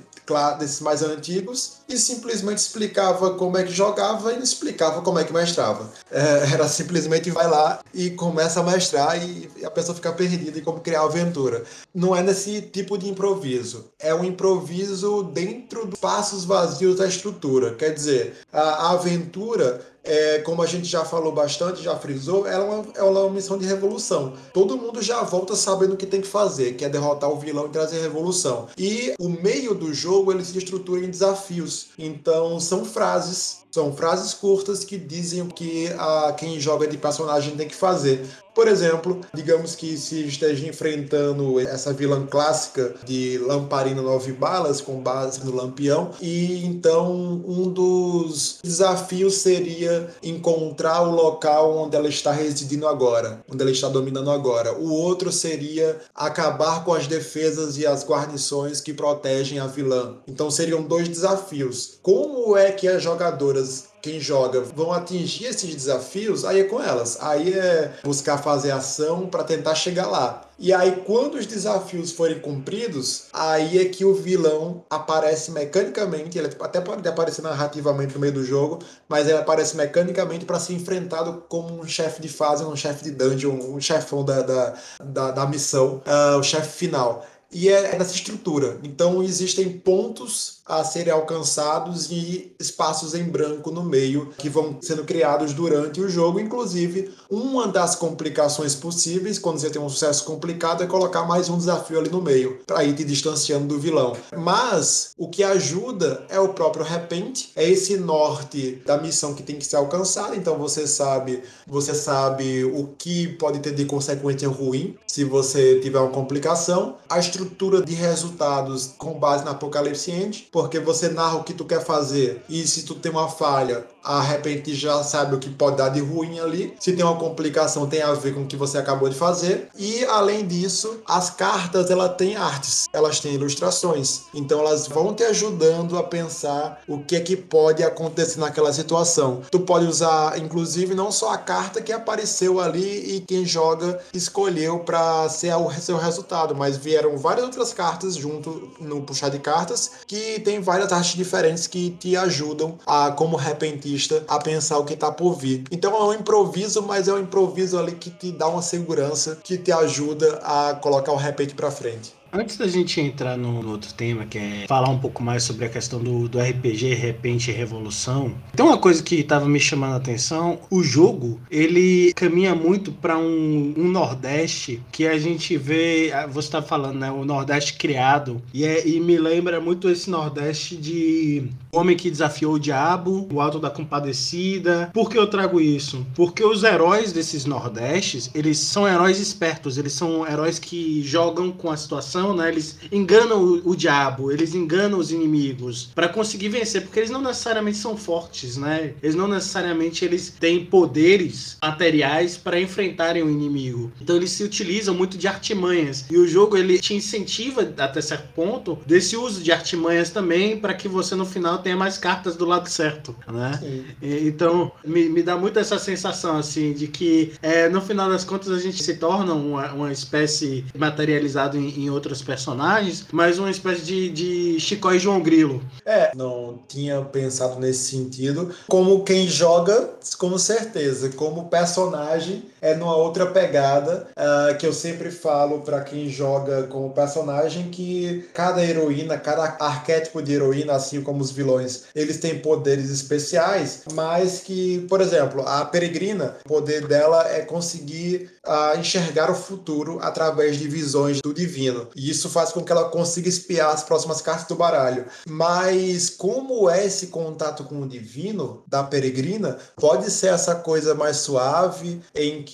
[0.57, 5.23] desses mais antigos e simplesmente explicava como é que jogava e não explicava como é
[5.23, 5.89] que mestrava.
[6.11, 10.63] É, era simplesmente vai lá e começa a mestrar e a pessoa fica perdida em
[10.63, 11.63] como criar aventura.
[11.93, 13.85] Não é nesse tipo de improviso.
[13.99, 17.75] É um improviso dentro dos passos vazios da estrutura.
[17.75, 22.63] Quer dizer, a, a aventura é, como a gente já falou bastante, já frisou, ela
[22.63, 24.33] é, uma, ela é uma missão de revolução.
[24.53, 27.67] Todo mundo já volta sabendo o que tem que fazer, que é derrotar o vilão
[27.67, 28.67] e trazer revolução.
[28.77, 31.89] E o meio do jogo ele se estrutura em desafios.
[31.97, 37.55] Então são frases são frases curtas que dizem o que a, quem joga de personagem
[37.55, 38.27] tem que fazer.
[38.53, 45.01] Por exemplo, digamos que se esteja enfrentando essa vilã clássica de Lamparina Nove Balas, com
[45.01, 52.31] base no Lampião, e então um dos desafios seria encontrar o local onde ela está
[52.31, 54.73] residindo agora, onde ela está dominando agora.
[54.77, 60.17] O outro seria acabar com as defesas e as guarnições que protegem a vilã.
[60.27, 61.99] Então seriam dois desafios.
[62.01, 67.17] Como é que as jogadoras quem joga vão atingir esses desafios, aí é com elas.
[67.21, 70.41] Aí é buscar fazer ação para tentar chegar lá.
[70.57, 76.37] E aí, quando os desafios forem cumpridos, aí é que o vilão aparece mecanicamente.
[76.37, 80.73] Ele até pode aparecer narrativamente no meio do jogo, mas ele aparece mecanicamente para ser
[80.73, 85.31] enfrentado como um chefe de fase, um chefe de dungeon, um chefão da, da, da,
[85.31, 87.25] da missão, uh, o chefe final.
[87.51, 88.79] E é nessa estrutura.
[88.83, 95.03] Então, existem pontos a serem alcançados e espaços em branco no meio que vão sendo
[95.03, 96.39] criados durante o jogo.
[96.39, 101.57] Inclusive, uma das complicações possíveis quando você tem um sucesso complicado é colocar mais um
[101.57, 104.15] desafio ali no meio para ir te distanciando do vilão.
[104.37, 109.57] Mas o que ajuda é o próprio repente, é esse norte da missão que tem
[109.57, 110.37] que ser alcançada.
[110.37, 115.99] Então você sabe, você sabe o que pode ter de consequência ruim se você tiver
[115.99, 116.95] uma complicação.
[117.09, 121.65] A estrutura de resultados com base na Apocalipse End porque você narra o que tu
[121.65, 125.77] quer fazer e se tu tem uma falha, a repente já sabe o que pode
[125.77, 126.73] dar de ruim ali.
[126.79, 129.69] Se tem uma complicação, tem a ver com o que você acabou de fazer.
[129.77, 134.23] E além disso, as cartas ela têm artes, elas têm ilustrações.
[134.33, 139.41] Então elas vão te ajudando a pensar o que é que pode acontecer naquela situação.
[139.51, 144.79] Tu pode usar, inclusive, não só a carta que apareceu ali e quem joga escolheu
[144.79, 149.91] para ser o seu resultado, mas vieram várias outras cartas junto no puxar de cartas
[150.07, 154.93] que tem várias artes diferentes que te ajudam a, como repentista, a pensar o que
[154.93, 155.63] está por vir.
[155.71, 159.57] Então é um improviso, mas é um improviso ali que te dá uma segurança, que
[159.57, 162.20] te ajuda a colocar o repente para frente.
[162.33, 165.65] Antes da gente entrar no, no, outro tema, que é falar um pouco mais sobre
[165.65, 169.93] a questão do, do RPG Repente e Revolução, tem uma coisa que estava me chamando
[169.93, 170.59] a atenção.
[170.69, 176.47] O jogo, ele caminha muito para um, um, Nordeste que a gente vê, ah, você
[176.47, 177.11] está falando, né?
[177.11, 178.41] O Nordeste criado.
[178.53, 183.27] E, é, e me lembra muito esse Nordeste de O Homem que Desafiou o Diabo,
[183.29, 184.89] O Alto da Compadecida.
[184.93, 186.05] Por que eu trago isso?
[186.15, 191.69] Porque os heróis desses Nordestes, eles são heróis espertos, eles são heróis que jogam com
[191.69, 192.49] a situação né?
[192.49, 197.21] Eles enganam o, o diabo, eles enganam os inimigos para conseguir vencer, porque eles não
[197.21, 198.93] necessariamente são fortes, né?
[199.01, 203.91] Eles não necessariamente eles têm poderes materiais para enfrentarem o inimigo.
[204.01, 206.05] Então eles se utilizam muito de artimanhas.
[206.09, 210.73] E o jogo ele te incentiva até certo ponto desse uso de artimanhas também para
[210.73, 213.59] que você no final tenha mais cartas do lado certo, né?
[214.01, 218.23] E, então me, me dá muito essa sensação assim de que é, no final das
[218.23, 223.39] contas a gente se torna uma, uma espécie materializado em, em outro outros personagens, mas
[223.39, 225.63] uma espécie de, de Chicó e João Grilo.
[225.85, 228.53] É, não tinha pensado nesse sentido.
[228.67, 231.09] Como quem joga, com certeza.
[231.09, 236.93] Como personagem, é numa outra pegada uh, que eu sempre falo para quem joga como
[236.93, 242.89] personagem que cada heroína, cada arquétipo de heroína, assim como os vilões, eles têm poderes
[242.89, 249.35] especiais, mas que, por exemplo, a peregrina, o poder dela é conseguir uh, enxergar o
[249.35, 251.87] futuro através de visões do divino.
[251.95, 255.05] E isso faz com que ela consiga espiar as próximas cartas do baralho.
[255.27, 261.17] Mas como é esse contato com o divino da peregrina, pode ser essa coisa mais
[261.17, 262.50] suave, em que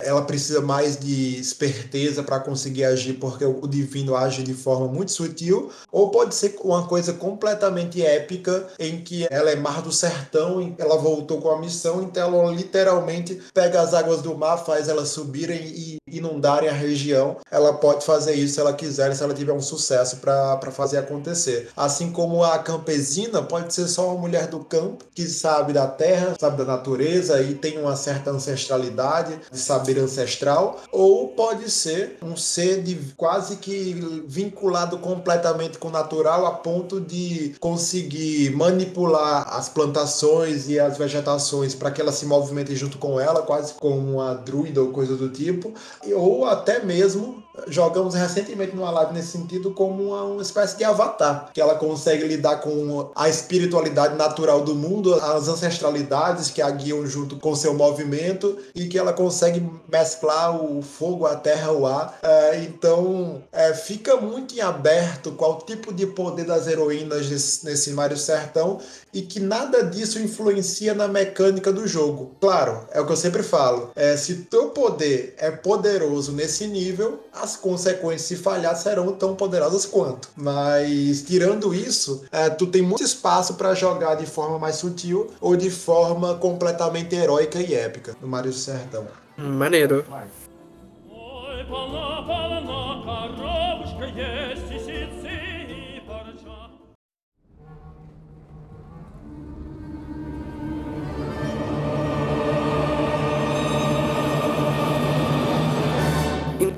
[0.00, 5.12] ela precisa mais de esperteza para conseguir agir, porque o divino age de forma muito
[5.12, 10.74] sutil, ou pode ser uma coisa completamente épica, em que ela é mar do sertão,
[10.78, 15.08] ela voltou com a missão, então ela literalmente pega as águas do mar, faz elas
[15.08, 17.36] subirem e inundarem a região.
[17.50, 21.68] Ela pode fazer isso se ela quiser, se ela tiver um sucesso para fazer acontecer.
[21.76, 26.34] Assim como a campesina pode ser só uma mulher do campo que sabe da terra,
[26.38, 29.05] sabe da natureza e tem uma certa ancestralidade,
[29.50, 33.94] de saber ancestral, ou pode ser um ser de quase que
[34.26, 41.74] vinculado completamente com o natural a ponto de conseguir manipular as plantações e as vegetações
[41.74, 45.28] para que ela se movimente junto com ela, quase como uma druida ou coisa do
[45.28, 45.72] tipo,
[46.14, 51.50] ou até mesmo jogamos recentemente numa live nesse sentido como uma, uma, espécie de avatar,
[51.52, 57.06] que ela consegue lidar com a espiritualidade natural do mundo, as ancestralidades que a guiam
[57.06, 62.18] junto com seu movimento e que ela consegue mesclar o fogo, a terra, o ar.
[62.22, 67.90] É, então é, fica muito em aberto qual tipo de poder das heroínas nesse, nesse
[67.90, 68.78] Mário Sertão
[69.12, 72.36] e que nada disso influencia na mecânica do jogo.
[72.40, 73.90] Claro, é o que eu sempre falo.
[73.96, 79.86] É, se teu poder é poderoso nesse nível, as consequências, se falhar, serão tão poderosas
[79.86, 80.28] quanto.
[80.36, 85.56] Mas, tirando isso, é, tu tem muito espaço para jogar de forma mais sutil ou
[85.56, 89.06] de forma completamente heróica e épica no Mario do Sertão.
[89.36, 90.04] Maneiro.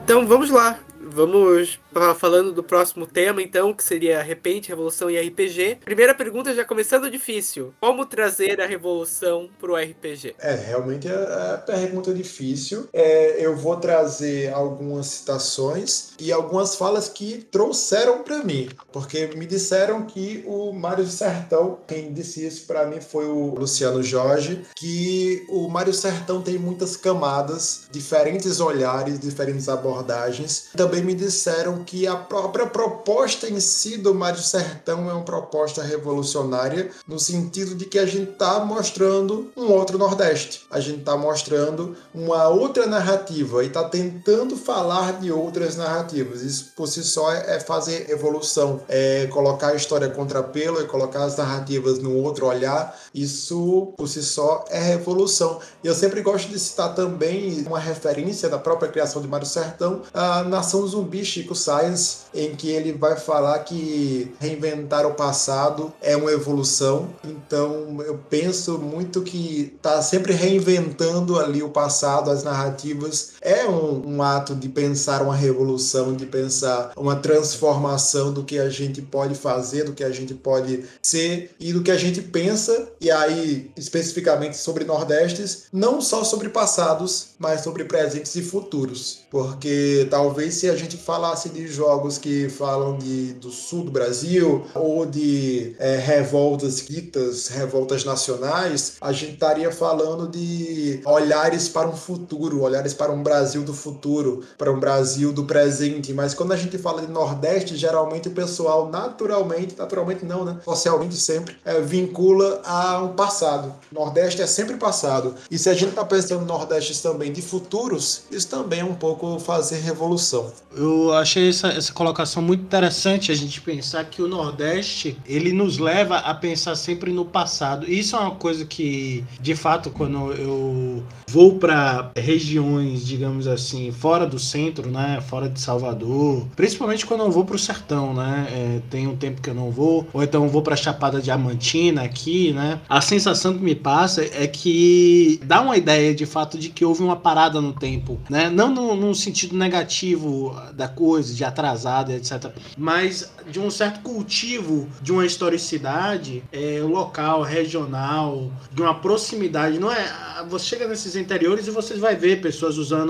[0.08, 0.78] Então vamos lá.
[1.02, 1.78] Vamos
[2.14, 5.78] falando do próximo tema, então, que seria Repente, Revolução e RPG.
[5.84, 7.74] Primeira pergunta, já começando difícil.
[7.80, 10.34] Como trazer a revolução para o RPG?
[10.38, 12.88] É, realmente é, é pergunta difícil.
[12.92, 19.46] É, eu vou trazer algumas citações e algumas falas que trouxeram para mim, porque me
[19.46, 25.44] disseram que o Mário Sertão, quem disse isso para mim foi o Luciano Jorge, que
[25.48, 30.68] o Mário Sertão tem muitas camadas, diferentes olhares, diferentes abordagens.
[30.76, 35.82] Também me disseram que a própria proposta em si do Mário Sertão é uma proposta
[35.82, 40.66] revolucionária, no sentido de que a gente está mostrando um outro Nordeste.
[40.70, 46.42] A gente está mostrando uma outra narrativa e está tentando falar de outras narrativas.
[46.42, 51.24] Isso por si só é fazer evolução, é colocar a história contra pelo, é colocar
[51.24, 53.00] as narrativas num outro olhar.
[53.14, 55.58] Isso por si só é revolução.
[55.82, 60.02] E eu sempre gosto de citar também uma referência da própria criação de Mário Sertão,
[60.12, 66.16] a Nação Zumbi Chico Science, em que ele vai falar que reinventar o passado é
[66.16, 67.08] uma evolução.
[67.24, 73.32] Então eu penso muito que tá sempre reinventando ali o passado, as narrativas.
[73.40, 78.68] É um, um ato de pensar uma revolução, de pensar uma transformação do que a
[78.68, 82.88] gente pode fazer, do que a gente pode ser e do que a gente pensa.
[83.00, 89.20] E aí, especificamente sobre Nordestes, não só sobre passados, mas sobre presentes e futuros.
[89.30, 94.64] Porque talvez se a gente falasse de jogos que falam de, do sul do Brasil
[94.74, 101.96] ou de é, revoltas guitas, revoltas nacionais, a gente estaria falando de olhares para um
[101.96, 106.12] futuro, olhares para um Brasil do futuro, para um Brasil do presente.
[106.12, 110.58] Mas quando a gente fala de Nordeste, geralmente o pessoal naturalmente, naturalmente não, né?
[110.64, 113.74] Socialmente sempre é, vincula a um passado.
[113.92, 115.34] Nordeste é sempre passado.
[115.50, 118.94] E se a gente está pensando no Nordeste também de futuros, isso também é um
[118.94, 120.52] pouco fazer revolução.
[120.76, 125.78] Eu achei essa, essa colocação muito interessante a gente pensar que o Nordeste ele nos
[125.78, 127.90] leva a pensar sempre no passado.
[127.90, 134.24] Isso é uma coisa que, de fato, quando eu vou para regiões, digamos assim, fora
[134.24, 138.80] do centro, né, fora de Salvador, principalmente quando eu vou para o sertão, né, é,
[138.88, 142.52] tem um tempo que eu não vou, ou então eu vou para Chapada Diamantina aqui,
[142.52, 146.84] né, a sensação que me passa é que dá uma ideia de fato de que
[146.84, 152.12] houve uma parada no tempo, né, não no, no sentido negativo da coisa, de atrasado,
[152.12, 152.52] etc.
[152.76, 159.78] Mas de um certo cultivo de uma historicidade é, local, regional, de uma proximidade.
[159.78, 160.44] Não é.
[160.48, 163.07] Você chega nesses interiores e você vai ver pessoas usando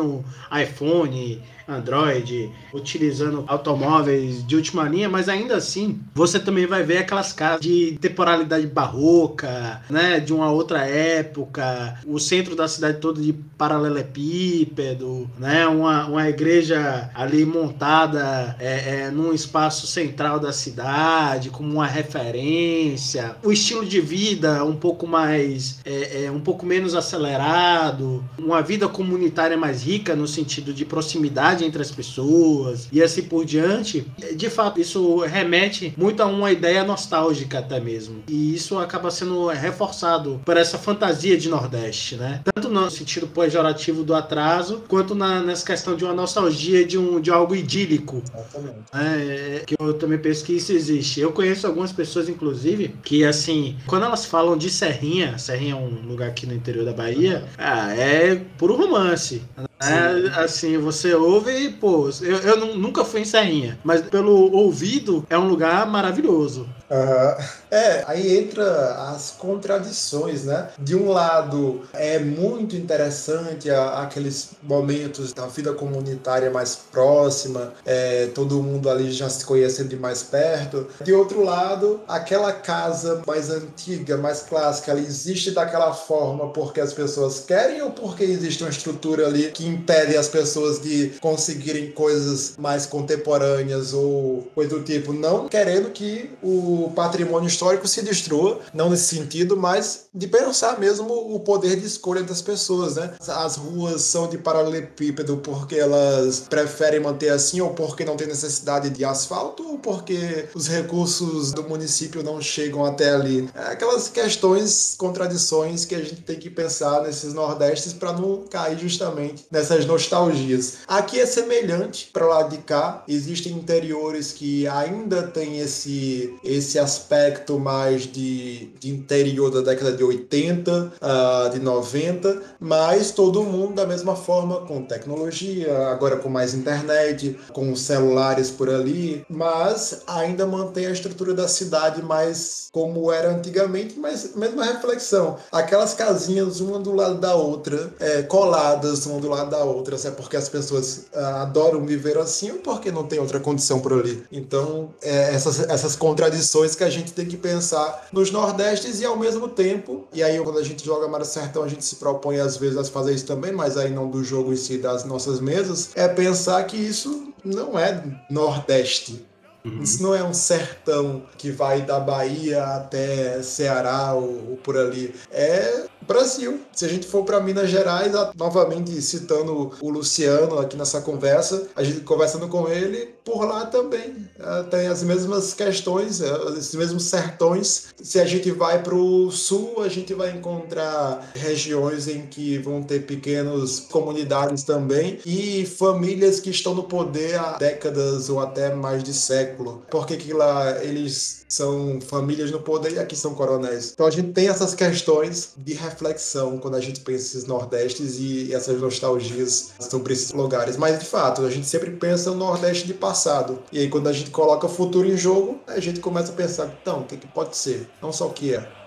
[0.50, 7.32] iPhone, Android, utilizando automóveis de última linha, mas ainda assim você também vai ver aquelas
[7.32, 13.32] casas de temporalidade barroca, né, de uma outra época, o centro da cidade todo de
[13.32, 21.74] paralelepípedo, né, uma, uma igreja ali montada é, é, num espaço central da cidade como
[21.74, 28.24] uma referência, o estilo de vida um pouco mais, é, é um pouco menos acelerado,
[28.38, 33.22] uma vida comunitária mais rica no sentido de proximidade amizade entre as pessoas e assim
[33.22, 38.22] por diante, de fato, isso remete muito a uma ideia nostálgica até mesmo.
[38.28, 42.40] E isso acaba sendo reforçado por essa fantasia de Nordeste, né?
[42.54, 47.20] Tanto no sentido pejorativo do atraso, quanto na, nessa questão de uma nostalgia de, um,
[47.20, 48.22] de algo idílico.
[48.34, 48.78] Exatamente.
[48.92, 51.20] É, que eu também penso que isso existe.
[51.20, 56.06] Eu conheço algumas pessoas, inclusive, que assim, quando elas falam de Serrinha, Serrinha é um
[56.06, 57.48] lugar aqui no interior da Bahia, uhum.
[57.58, 59.42] ah, é puro romance.
[59.80, 65.24] É, assim, você ouve e, pô, eu, eu nunca fui em Serrinha, mas pelo ouvido
[65.30, 66.68] é um lugar maravilhoso.
[66.90, 67.44] Uhum.
[67.70, 70.70] É, aí entra as contradições, né?
[70.78, 78.26] De um lado, é muito interessante a, aqueles momentos da vida comunitária mais próxima, é,
[78.34, 80.86] todo mundo ali já se conhecendo de mais perto.
[81.02, 86.92] De outro lado, aquela casa mais antiga, mais clássica, ela existe daquela forma porque as
[86.92, 92.54] pessoas querem ou porque existe uma estrutura ali que impede as pessoas de conseguirem coisas
[92.58, 98.90] mais contemporâneas ou coisa do tipo, não querendo que o patrimônio histórico se destrua, não
[98.90, 103.14] nesse sentido, mas de pensar mesmo o poder de escolha das pessoas, né?
[103.26, 108.90] As ruas são de paralelepípedo porque elas preferem manter assim ou porque não tem necessidade
[108.90, 113.48] de asfalto ou porque os recursos do município não chegam até ali.
[113.54, 118.78] É aquelas questões, contradições que a gente tem que pensar nesses nordestes para não cair
[118.78, 120.78] justamente nessas nostalgias.
[120.86, 127.56] Aqui é semelhante para lá de cá, existem interiores que ainda tem esse esse aspecto
[127.60, 133.74] mais de, de interior da década de 80, uh, ah, de 90, mas todo mundo
[133.74, 140.44] da mesma forma, com tecnologia, agora com mais internet, com celulares por ali, mas ainda
[140.46, 145.36] mantém a estrutura da cidade mais como era antigamente, mas mesma reflexão.
[145.52, 150.08] Aquelas casinhas uma do lado da outra, é, coladas uma do lado da outra, se
[150.08, 153.92] é porque as pessoas uh, adoram viver assim ou porque não tem outra condição por
[153.92, 154.22] ali.
[154.32, 159.16] Então, é, essas, essas contradições que a gente tem que pensar nos Nordestes e ao
[159.16, 162.56] mesmo tempo, e aí quando a gente joga Mar Sertão, a gente se propõe às
[162.56, 165.90] vezes a fazer isso também, mas aí não do jogo em si, das nossas mesas,
[165.94, 169.26] é pensar que isso não é Nordeste.
[169.64, 169.82] Uhum.
[169.82, 175.14] Isso não é um sertão que vai da Bahia até Ceará ou, ou por ali.
[175.30, 176.60] É Brasil.
[176.72, 181.82] Se a gente for para Minas Gerais, novamente citando o Luciano aqui nessa conversa, a
[181.82, 187.04] gente conversando com ele, por lá também é, tem as mesmas questões, é, esses mesmos
[187.04, 187.88] sertões.
[188.02, 192.82] Se a gente vai para o sul, a gente vai encontrar regiões em que vão
[192.82, 199.02] ter pequenas comunidades também e famílias que estão no poder há décadas ou até mais
[199.02, 199.82] de século.
[199.90, 203.92] Porque que lá eles são famílias no poder e aqui são coronéis.
[203.92, 208.54] Então a gente tem essas questões de reflexão quando a gente pensa esses nordestes e
[208.54, 210.76] essas nostalgias sobre esses lugares.
[210.76, 213.58] Mas de fato, a gente sempre pensa no nordeste de passado.
[213.72, 216.78] E aí quando a gente coloca o futuro em jogo, a gente começa a pensar,
[216.80, 217.88] então, o que, que pode ser?
[218.02, 218.77] Não só o que é.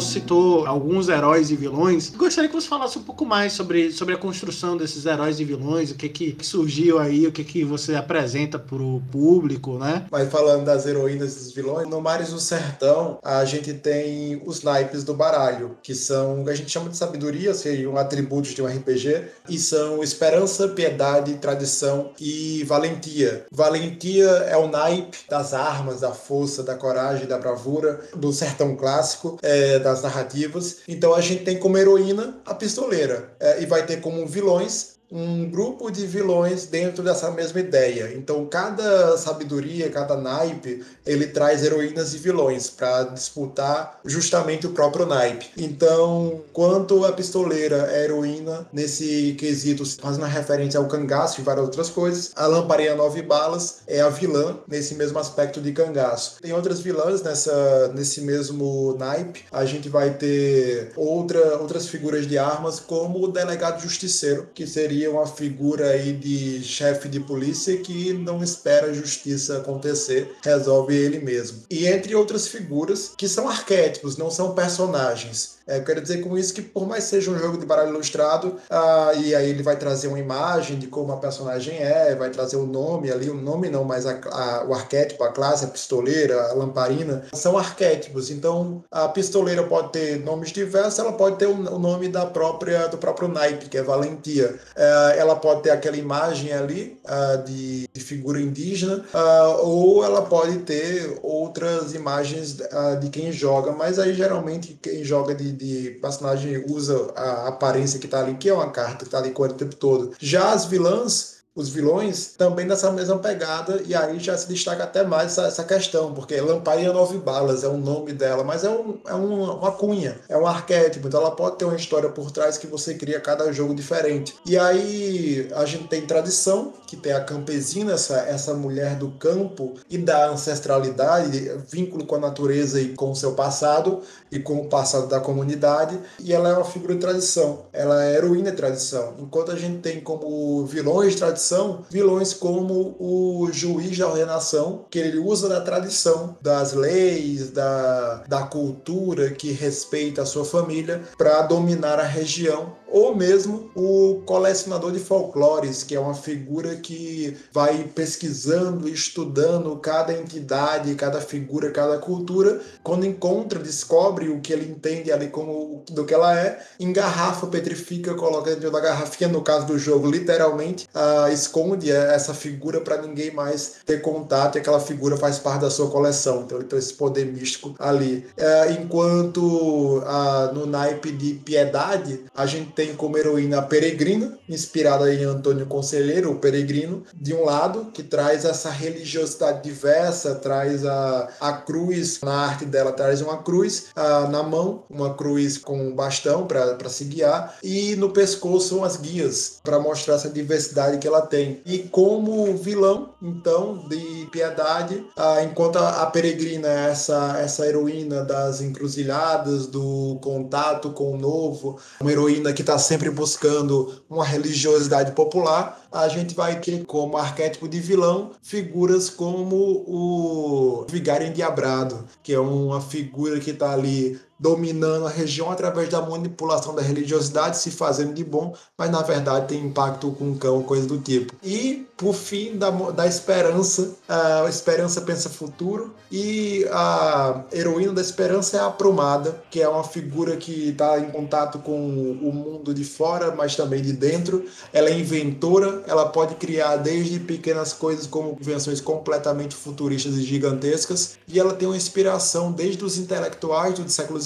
[0.00, 2.10] Você citou alguns heróis e vilões.
[2.10, 5.90] Gostaria que você falasse um pouco mais sobre, sobre a construção desses heróis e vilões,
[5.90, 10.06] o que que surgiu aí, o que que você apresenta pro público, né?
[10.10, 14.62] Mas falando das heroínas e dos vilões, no Mares do Sertão, a gente tem os
[14.62, 19.24] naipes do baralho, que são, a gente chama de sabedoria, seriam atributos de um RPG,
[19.48, 23.46] e são esperança, piedade, tradição e valentia.
[23.50, 29.38] Valentia é o naipe das armas, da força, da coragem, da bravura, do sertão clássico.
[29.42, 30.78] É, das narrativas.
[30.86, 35.48] Então a gente tem como heroína a pistoleira é, e vai ter como vilões um
[35.50, 38.12] grupo de vilões dentro dessa mesma ideia.
[38.14, 45.06] Então, cada sabedoria, cada naipe, ele traz heroínas e vilões para disputar justamente o próprio
[45.06, 45.50] naipe.
[45.56, 51.88] Então, quanto a pistoleira é heroína nesse quesito, fazendo referência ao cangaço e várias outras
[51.88, 56.38] coisas, a lamparina nove balas é a vilã nesse mesmo aspecto de cangaço.
[56.40, 59.44] Tem outras vilãs nessa nesse mesmo naipe.
[59.50, 64.97] A gente vai ter outra, outras figuras de armas como o delegado justiceiro, que seria
[64.98, 70.92] seria uma figura aí de chefe de polícia que não espera a justiça acontecer, resolve
[70.92, 71.62] ele mesmo.
[71.70, 75.57] E entre outras figuras que são arquétipos, não são personagens.
[75.68, 78.56] É, eu quero dizer com isso que, por mais seja um jogo de baralho ilustrado,
[78.70, 82.56] ah, e aí ele vai trazer uma imagem de como a personagem é, vai trazer
[82.56, 86.50] o nome ali, o nome não, mas a, a, o arquétipo, a classe, a pistoleira,
[86.50, 88.30] a lamparina, são arquétipos.
[88.30, 92.88] Então, a pistoleira pode ter nomes diversos, ela pode ter o, o nome da própria,
[92.88, 94.58] do próprio naipe, que é valentia.
[94.74, 100.22] É, ela pode ter aquela imagem ali ah, de, de, figura indígena, ah, ou ela
[100.22, 105.98] pode ter outras imagens ah, de quem joga, mas aí geralmente quem joga de de
[106.00, 109.44] personagem usa a aparência que tá ali, que é uma carta que tá ali com
[109.44, 110.12] ele o tempo todo.
[110.18, 115.02] Já as vilãs, os vilões também nessa mesma pegada, e aí já se destaca até
[115.02, 119.00] mais essa, essa questão, porque Lamparina Nove Balas é o nome dela, mas é, um,
[119.04, 122.56] é um, uma cunha, é um arquétipo, então ela pode ter uma história por trás
[122.56, 124.36] que você cria cada jogo diferente.
[124.46, 129.74] E aí a gente tem tradição, que tem a campesina, essa, essa mulher do campo
[129.90, 134.00] e da ancestralidade, vínculo com a natureza e com o seu passado,
[134.30, 138.16] e com o passado da comunidade, e ela é uma figura de tradição, ela é
[138.16, 139.14] heroína de tradição.
[139.18, 144.98] Enquanto a gente tem como vilões de tradição, vilões como o juiz da ordenação, que
[144.98, 151.42] ele usa da tradição, das leis, da, da cultura que respeita a sua família para
[151.42, 157.84] dominar a região ou mesmo o colecionador de folclores, que é uma figura que vai
[157.94, 165.12] pesquisando, estudando cada entidade, cada figura, cada cultura, quando encontra, descobre o que ele entende
[165.12, 169.78] ali como do que ela é, engarrafa, petrifica, coloca dentro da garrafinha, no caso do
[169.78, 175.38] jogo, literalmente, uh, esconde essa figura para ninguém mais ter contato e aquela figura faz
[175.38, 176.42] parte da sua coleção.
[176.42, 178.26] Então ele tem esse poder místico ali.
[178.38, 185.12] Uh, enquanto uh, no naipe de piedade, a gente tem como heroína a Peregrina, inspirada
[185.12, 191.28] em Antônio Conselheiro, o Peregrino, de um lado, que traz essa religiosidade diversa, traz a,
[191.40, 195.92] a cruz, na arte dela traz uma cruz a, na mão, uma cruz com um
[195.92, 201.22] bastão para se guiar, e no pescoço umas guias para mostrar essa diversidade que ela
[201.22, 201.60] tem.
[201.66, 208.22] E como vilão, então, de piedade, a, enquanto a, a Peregrina é essa, essa heroína
[208.22, 215.12] das encruzilhadas, do contato com o novo, uma heroína que está sempre buscando uma religiosidade
[215.12, 222.34] popular, a gente vai ter como arquétipo de vilão figuras como o Vigário Endiabrado, que
[222.34, 227.70] é uma figura que está ali dominando a região através da manipulação da religiosidade, se
[227.70, 231.34] fazendo de bom, mas na verdade tem impacto com o cão, coisa do tipo.
[231.42, 238.56] E, por fim, da, da esperança, a esperança pensa futuro, e a heroína da esperança
[238.56, 242.84] é a Aprumada, que é uma figura que está em contato com o mundo de
[242.84, 244.44] fora, mas também de dentro.
[244.72, 251.18] Ela é inventora, ela pode criar desde pequenas coisas como invenções completamente futuristas e gigantescas,
[251.26, 254.18] e ela tem uma inspiração desde os intelectuais do século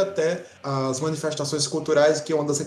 [0.00, 2.60] Até as manifestações culturais, que uma das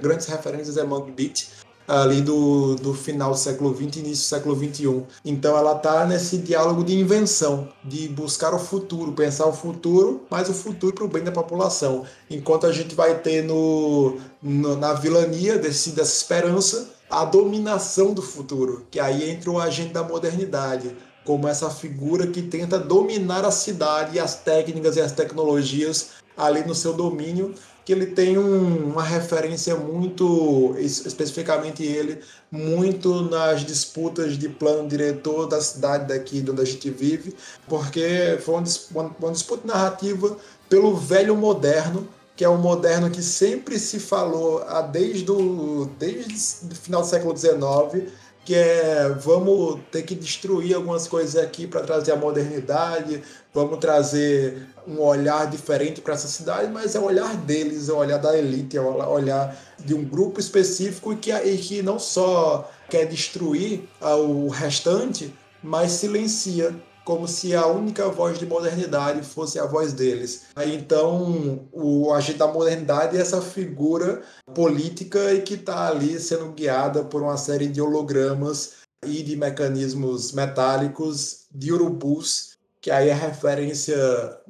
[0.00, 1.48] grandes referências é Monkey Beat,
[1.90, 5.02] ali do, do final do século XX e início do século XXI.
[5.24, 10.48] Então ela está nesse diálogo de invenção, de buscar o futuro, pensar o futuro, mas
[10.48, 12.04] o futuro para o bem da população.
[12.30, 18.22] Enquanto a gente vai ter no, no, na vilania desse, dessa esperança a dominação do
[18.22, 23.50] futuro, que aí entra o agente da modernidade como essa figura que tenta dominar a
[23.50, 27.54] cidade e as técnicas e as tecnologias ali no seu domínio,
[27.84, 32.20] que ele tem um, uma referência muito, especificamente ele,
[32.50, 37.34] muito nas disputas de plano diretor da cidade daqui onde a gente vive,
[37.68, 40.36] porque foi uma, uma disputa narrativa
[40.68, 42.06] pelo velho moderno,
[42.36, 47.36] que é um moderno que sempre se falou desde o, desde o final do século
[47.36, 48.10] XIX,
[48.50, 53.22] que é vamos ter que destruir algumas coisas aqui para trazer a modernidade,
[53.54, 57.98] vamos trazer um olhar diferente para essa cidade, mas é o olhar deles, é o
[57.98, 62.68] olhar da elite, é o olhar de um grupo específico que, e que não só
[62.88, 65.32] quer destruir o restante,
[65.62, 66.74] mas silencia
[67.04, 70.42] como se a única voz de modernidade fosse a voz deles.
[70.66, 74.22] Então, o agente da modernidade é essa figura
[74.54, 80.32] política e que está ali sendo guiada por uma série de hologramas e de mecanismos
[80.32, 83.96] metálicos de urubus, que aí é referência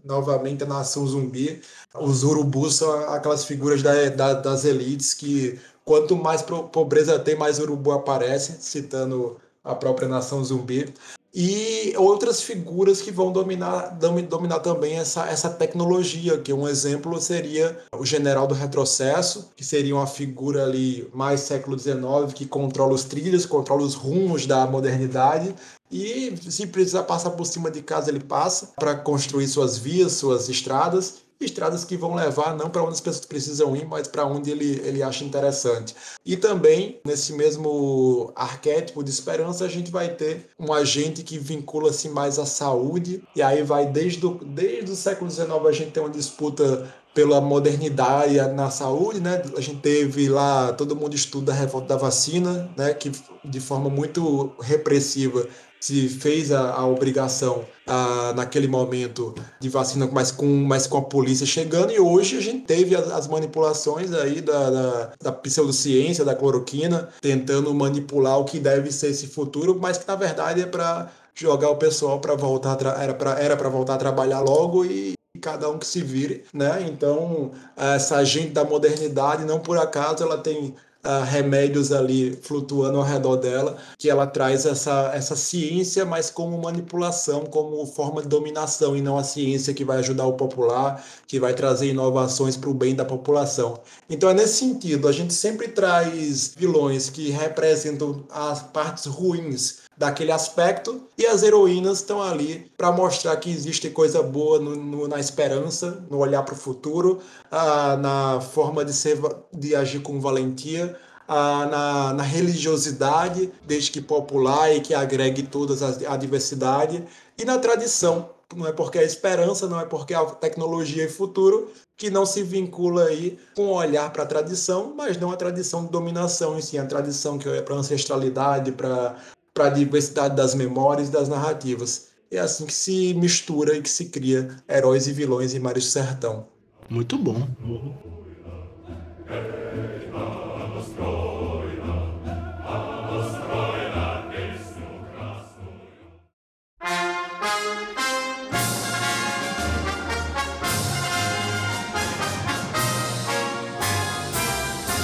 [0.04, 1.62] novamente à nação zumbi.
[1.94, 7.58] Os urubus são aquelas figuras da, da, das elites que quanto mais pobreza tem, mais
[7.58, 10.92] urubu aparece, citando a própria nação zumbi
[11.32, 17.78] e outras figuras que vão dominar, dominar também essa, essa tecnologia, que um exemplo seria
[17.96, 23.04] o general do retrocesso, que seria uma figura ali mais século XIX, que controla os
[23.04, 25.54] trilhos, controla os rumos da modernidade,
[25.90, 30.48] e se precisar passar por cima de casa, ele passa para construir suas vias, suas
[30.48, 34.50] estradas, estradas que vão levar não para onde as pessoas precisam ir, mas para onde
[34.50, 35.94] ele, ele acha interessante.
[36.24, 42.08] E também, nesse mesmo arquétipo de esperança, a gente vai ter um agente que vincula-se
[42.08, 46.02] mais à saúde, e aí vai desde o, desde o século XIX a gente tem
[46.02, 49.42] uma disputa pela modernidade na saúde, né?
[49.56, 52.94] A gente teve lá, todo mundo estuda a revolta da vacina, né?
[52.94, 53.10] Que
[53.44, 55.46] de forma muito repressiva
[55.80, 61.02] se fez a, a obrigação a, naquele momento de vacina, mas com, mas com a
[61.02, 66.24] polícia chegando, e hoje a gente teve as, as manipulações aí da, da, da, pseudociência,
[66.24, 70.66] da cloroquina, tentando manipular o que deve ser esse futuro, mas que na verdade é
[70.66, 75.70] para jogar o pessoal para voltar era para era voltar a trabalhar logo e cada
[75.70, 76.86] um que se vire, né?
[76.88, 80.74] Então, essa gente da modernidade, não por acaso ela tem
[81.04, 86.60] uh, remédios ali flutuando ao redor dela, que ela traz essa, essa ciência, mas como
[86.60, 91.40] manipulação, como forma de dominação, e não a ciência que vai ajudar o popular, que
[91.40, 93.80] vai trazer inovações para o bem da população.
[94.08, 100.32] Então é nesse sentido, a gente sempre traz vilões que representam as partes ruins daquele
[100.32, 105.20] aspecto e as heroínas estão ali para mostrar que existe coisa boa no, no, na
[105.20, 107.20] esperança, no olhar para o futuro,
[107.50, 109.18] ah, na forma de ser,
[109.52, 110.96] de agir com valentia,
[111.28, 117.04] ah, na, na, religiosidade, desde que popular e que agregue todas a, a diversidade
[117.36, 118.30] e na tradição.
[118.56, 122.42] Não é porque a esperança, não é porque a tecnologia e futuro que não se
[122.42, 126.62] vincula aí com o olhar para a tradição, mas não a tradição de dominação, e
[126.62, 129.14] sim a tradição que é para ancestralidade, para
[129.60, 132.08] para a diversidade das memórias e das narrativas.
[132.30, 136.46] É assim que se mistura e que se cria heróis e vilões em Mário Sertão.
[136.88, 137.46] Muito bom.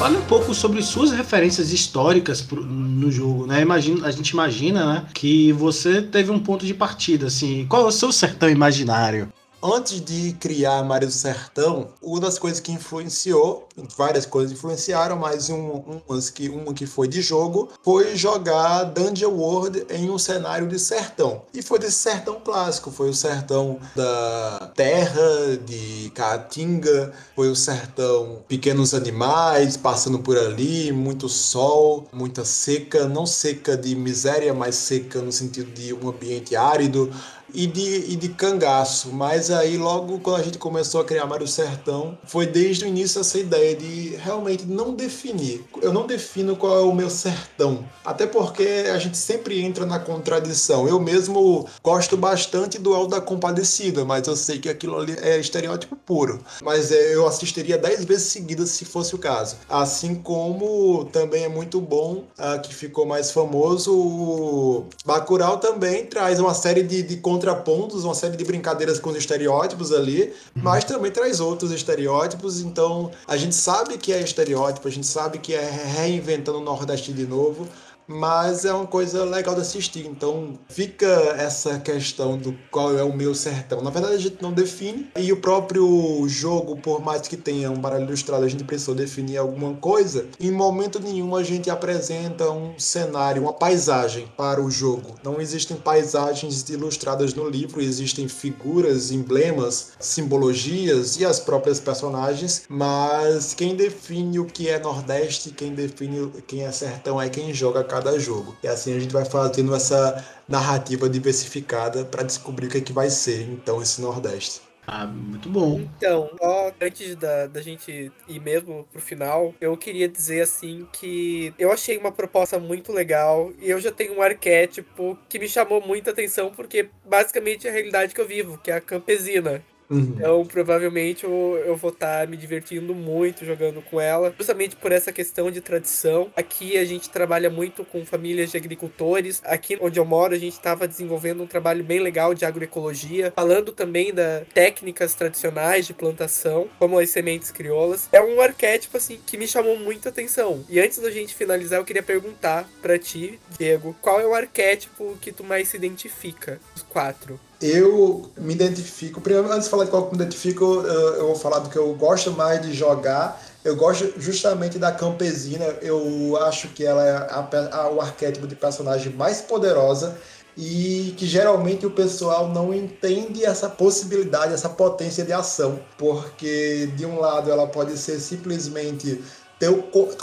[0.07, 3.61] Fale um pouco sobre suas referências históricas no jogo, né?
[3.61, 7.67] Imagina, a gente imagina, né, que você teve um ponto de partida, assim.
[7.69, 9.29] Qual é o seu sertão imaginário?
[9.75, 15.51] Antes de criar Mario do Sertão, uma das coisas que influenciou, várias coisas influenciaram, mas
[15.51, 20.69] um, umas que, uma que foi de jogo, foi jogar Dungeon World em um cenário
[20.69, 21.43] de sertão.
[21.53, 28.45] E foi desse sertão clássico, foi o sertão da terra, de Caatinga, foi o sertão
[28.47, 35.21] pequenos animais passando por ali, muito sol, muita seca, não seca de miséria, mas seca
[35.21, 37.13] no sentido de um ambiente árido,
[37.53, 39.13] e de, e de cangaço.
[39.13, 43.21] Mas aí, logo quando a gente começou a criar Mário Sertão, foi desde o início
[43.21, 45.65] essa ideia de realmente não definir.
[45.81, 47.85] Eu não defino qual é o meu sertão.
[48.05, 50.89] Até porque a gente sempre entra na contradição.
[50.89, 55.39] Eu mesmo gosto bastante do Alto da Compadecida, mas eu sei que aquilo ali é
[55.39, 56.41] estereótipo puro.
[56.63, 59.57] Mas é, eu assistiria dez vezes seguidas se fosse o caso.
[59.69, 66.41] Assim como também é muito bom, uh, que ficou mais famoso, o Bacurau também traz
[66.41, 70.63] uma série de, de contrapontos, uma série de brincadeiras com os estereótipos ali, uhum.
[70.63, 72.61] mas também traz outros estereótipos.
[72.61, 77.13] Então a gente sabe que é estereótipo, a gente sabe que é reinventando o Nordeste
[77.13, 77.69] de novo,
[78.07, 80.07] mas é uma coisa legal de assistir.
[80.07, 81.07] Então fica
[81.39, 83.83] essa questão do qual é o meu sertão.
[83.83, 87.81] Na verdade, a gente não define, e o próprio jogo, por mais que tenha um
[87.81, 90.27] baralho ilustrado, a gente precisou definir alguma coisa.
[90.41, 95.15] Em momento nenhum a gente apresenta um cenário, uma paisagem para o jogo.
[95.23, 103.55] Não existem paisagens ilustradas no livro, existem figuras, emblemas, simbologias e as próprias personagens, mas
[103.55, 108.19] quem define o que é Nordeste, quem define quem é sertão é quem joga cada
[108.19, 108.57] jogo.
[108.63, 112.93] E assim a gente vai fazendo essa narrativa diversificada para descobrir o que, é que
[112.93, 114.61] vai ser então esse Nordeste.
[114.87, 115.81] Ah, muito bom.
[115.81, 121.53] Então, ó, antes da, da gente ir mesmo pro final, eu queria dizer assim que
[121.59, 125.85] eu achei uma proposta muito legal e eu já tenho um arquétipo que me chamou
[125.85, 129.65] muita atenção porque basicamente é a realidade que eu vivo, que é a campesina.
[129.89, 130.15] Uhum.
[130.17, 134.93] Então, provavelmente eu, eu vou estar tá me divertindo muito jogando com ela, justamente por
[134.93, 136.31] essa questão de tradição.
[136.37, 139.41] Aqui a gente trabalha muito com famílias de agricultores.
[139.45, 143.73] Aqui onde eu moro, a gente estava desenvolvendo um trabalho bem legal de agroecologia, falando
[143.73, 148.09] também das técnicas tradicionais de plantação, como as sementes crioulas.
[148.13, 150.65] É um arquétipo assim que me chamou muita atenção.
[150.69, 155.17] E antes da gente finalizar, eu queria perguntar para ti, Diego, qual é o arquétipo
[155.21, 157.39] que tu mais se identifica dos quatro?
[157.61, 159.21] Eu me identifico.
[159.21, 161.95] Primeiro, antes de falar de qual que me identifico, eu vou falar do que eu
[161.95, 163.43] gosto mais de jogar.
[163.65, 165.65] Eu gosto justamente da campesina.
[165.81, 170.17] Eu acho que ela é a, a, o arquétipo de personagem mais poderosa
[170.57, 177.05] e que geralmente o pessoal não entende essa possibilidade, essa potência de ação, porque de
[177.05, 179.23] um lado ela pode ser simplesmente
[179.59, 179.71] ter,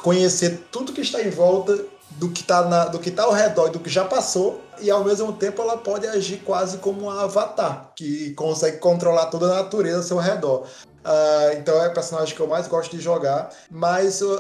[0.02, 1.78] conhecer tudo que está em volta
[2.18, 5.34] do que está do que tá ao redor, do que já passou e ao mesmo
[5.34, 10.04] tempo ela pode agir quase como um avatar, que consegue controlar toda a natureza ao
[10.04, 10.66] seu redor.
[11.04, 14.40] Uh, então é a personagem que eu mais gosto de jogar, mas uh,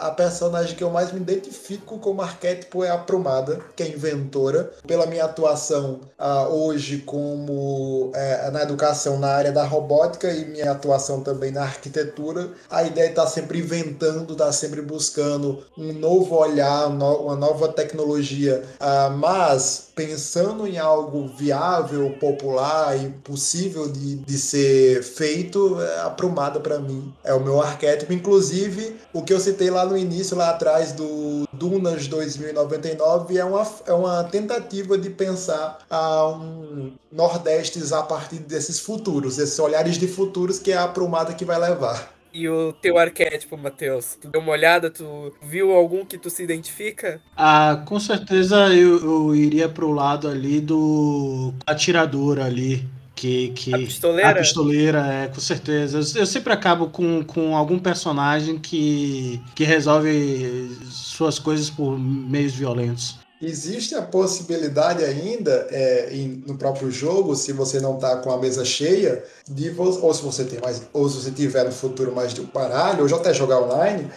[0.00, 4.72] a personagem que eu mais me identifico como arquétipo é a Prumada, que é inventora.
[4.86, 10.72] Pela minha atuação uh, hoje como é, na educação na área da robótica e minha
[10.72, 16.36] atuação também na arquitetura, a ideia é estar sempre inventando, estar sempre buscando um novo
[16.36, 18.64] olhar, uma nova tecnologia,
[19.16, 26.78] mas pensando em algo viável, popular e possível de, de ser feito, é aprumada para
[26.78, 27.12] mim.
[27.22, 28.12] É o meu arquétipo.
[28.12, 33.66] Inclusive, o que eu citei lá no início, lá atrás do Dunas 2099, é uma,
[33.86, 40.08] é uma tentativa de pensar a um Nordestes a partir desses futuros, esses olhares de
[40.08, 42.13] futuros que é a aprumada que vai levar.
[42.34, 44.18] E o teu arquétipo, Matheus?
[44.20, 44.90] Tu deu uma olhada?
[44.90, 47.20] Tu viu algum que tu se identifica?
[47.36, 52.84] Ah, com certeza eu, eu iria pro lado ali do atirador ali.
[53.14, 54.30] Que, que, a pistoleira?
[54.30, 55.98] A pistoleira, é, com certeza.
[55.98, 62.52] Eu, eu, sempre acabo com, com algum personagem que, que resolve suas coisas por meios
[62.52, 63.16] violentos.
[63.42, 68.38] Existe a possibilidade ainda, é, em, no próprio jogo, se você não está com a
[68.38, 72.32] mesa cheia, de ou se você tem mais, ou se você tiver no futuro mais
[72.32, 74.10] de um baralho, ou já até jogar online,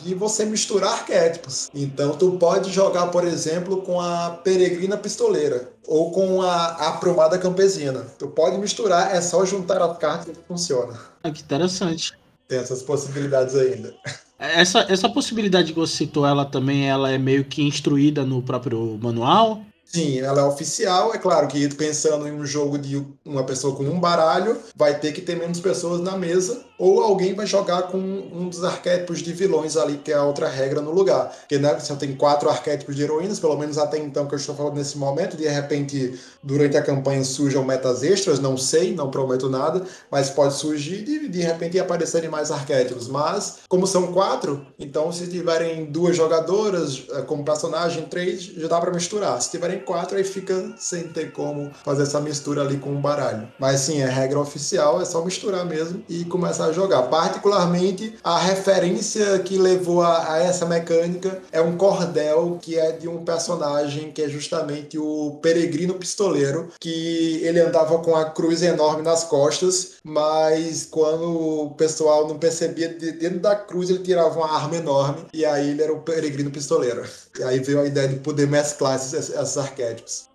[0.00, 1.70] de você misturar arquétipos.
[1.74, 8.06] Então tu pode jogar, por exemplo, com a peregrina pistoleira ou com a aprumada campesina.
[8.18, 10.98] Tu pode misturar, é só juntar as cartas que funciona.
[11.22, 12.12] Ah, que interessante.
[12.46, 13.94] Tem essas possibilidades ainda.
[14.40, 18.98] Essa, essa possibilidade que você citou, ela também ela é meio que instruída no próprio
[18.98, 19.66] manual?
[19.92, 21.12] Sim, ela é oficial.
[21.12, 25.10] É claro que pensando em um jogo de uma pessoa com um baralho, vai ter
[25.10, 29.32] que ter menos pessoas na mesa, ou alguém vai jogar com um dos arquétipos de
[29.32, 31.36] vilões ali, que é a outra regra no lugar.
[31.40, 34.54] Porque né, você tem quatro arquétipos de heroínas, pelo menos até então que eu estou
[34.54, 39.50] falando nesse momento, de repente, durante a campanha surjam metas extras, não sei, não prometo
[39.50, 43.08] nada, mas pode surgir e de repente aparecerem mais arquétipos.
[43.08, 48.80] Mas, como são quatro, então se tiverem duas jogadoras eh, como personagem, três, já dá
[48.80, 49.40] para misturar.
[49.42, 53.48] Se tiverem quatro, aí fica sem ter como fazer essa mistura ali com o baralho.
[53.58, 57.02] Mas sim, é regra oficial, é só misturar mesmo e começar a jogar.
[57.04, 63.08] Particularmente, a referência que levou a, a essa mecânica é um cordel que é de
[63.08, 69.02] um personagem que é justamente o Peregrino Pistoleiro, que ele andava com a cruz enorme
[69.02, 74.76] nas costas, mas quando o pessoal não percebia, dentro da cruz ele tirava uma arma
[74.76, 77.02] enorme e aí ele era o Peregrino Pistoleiro.
[77.38, 80.29] E aí veio a ideia de poder mesclar esses, esses arquétipos.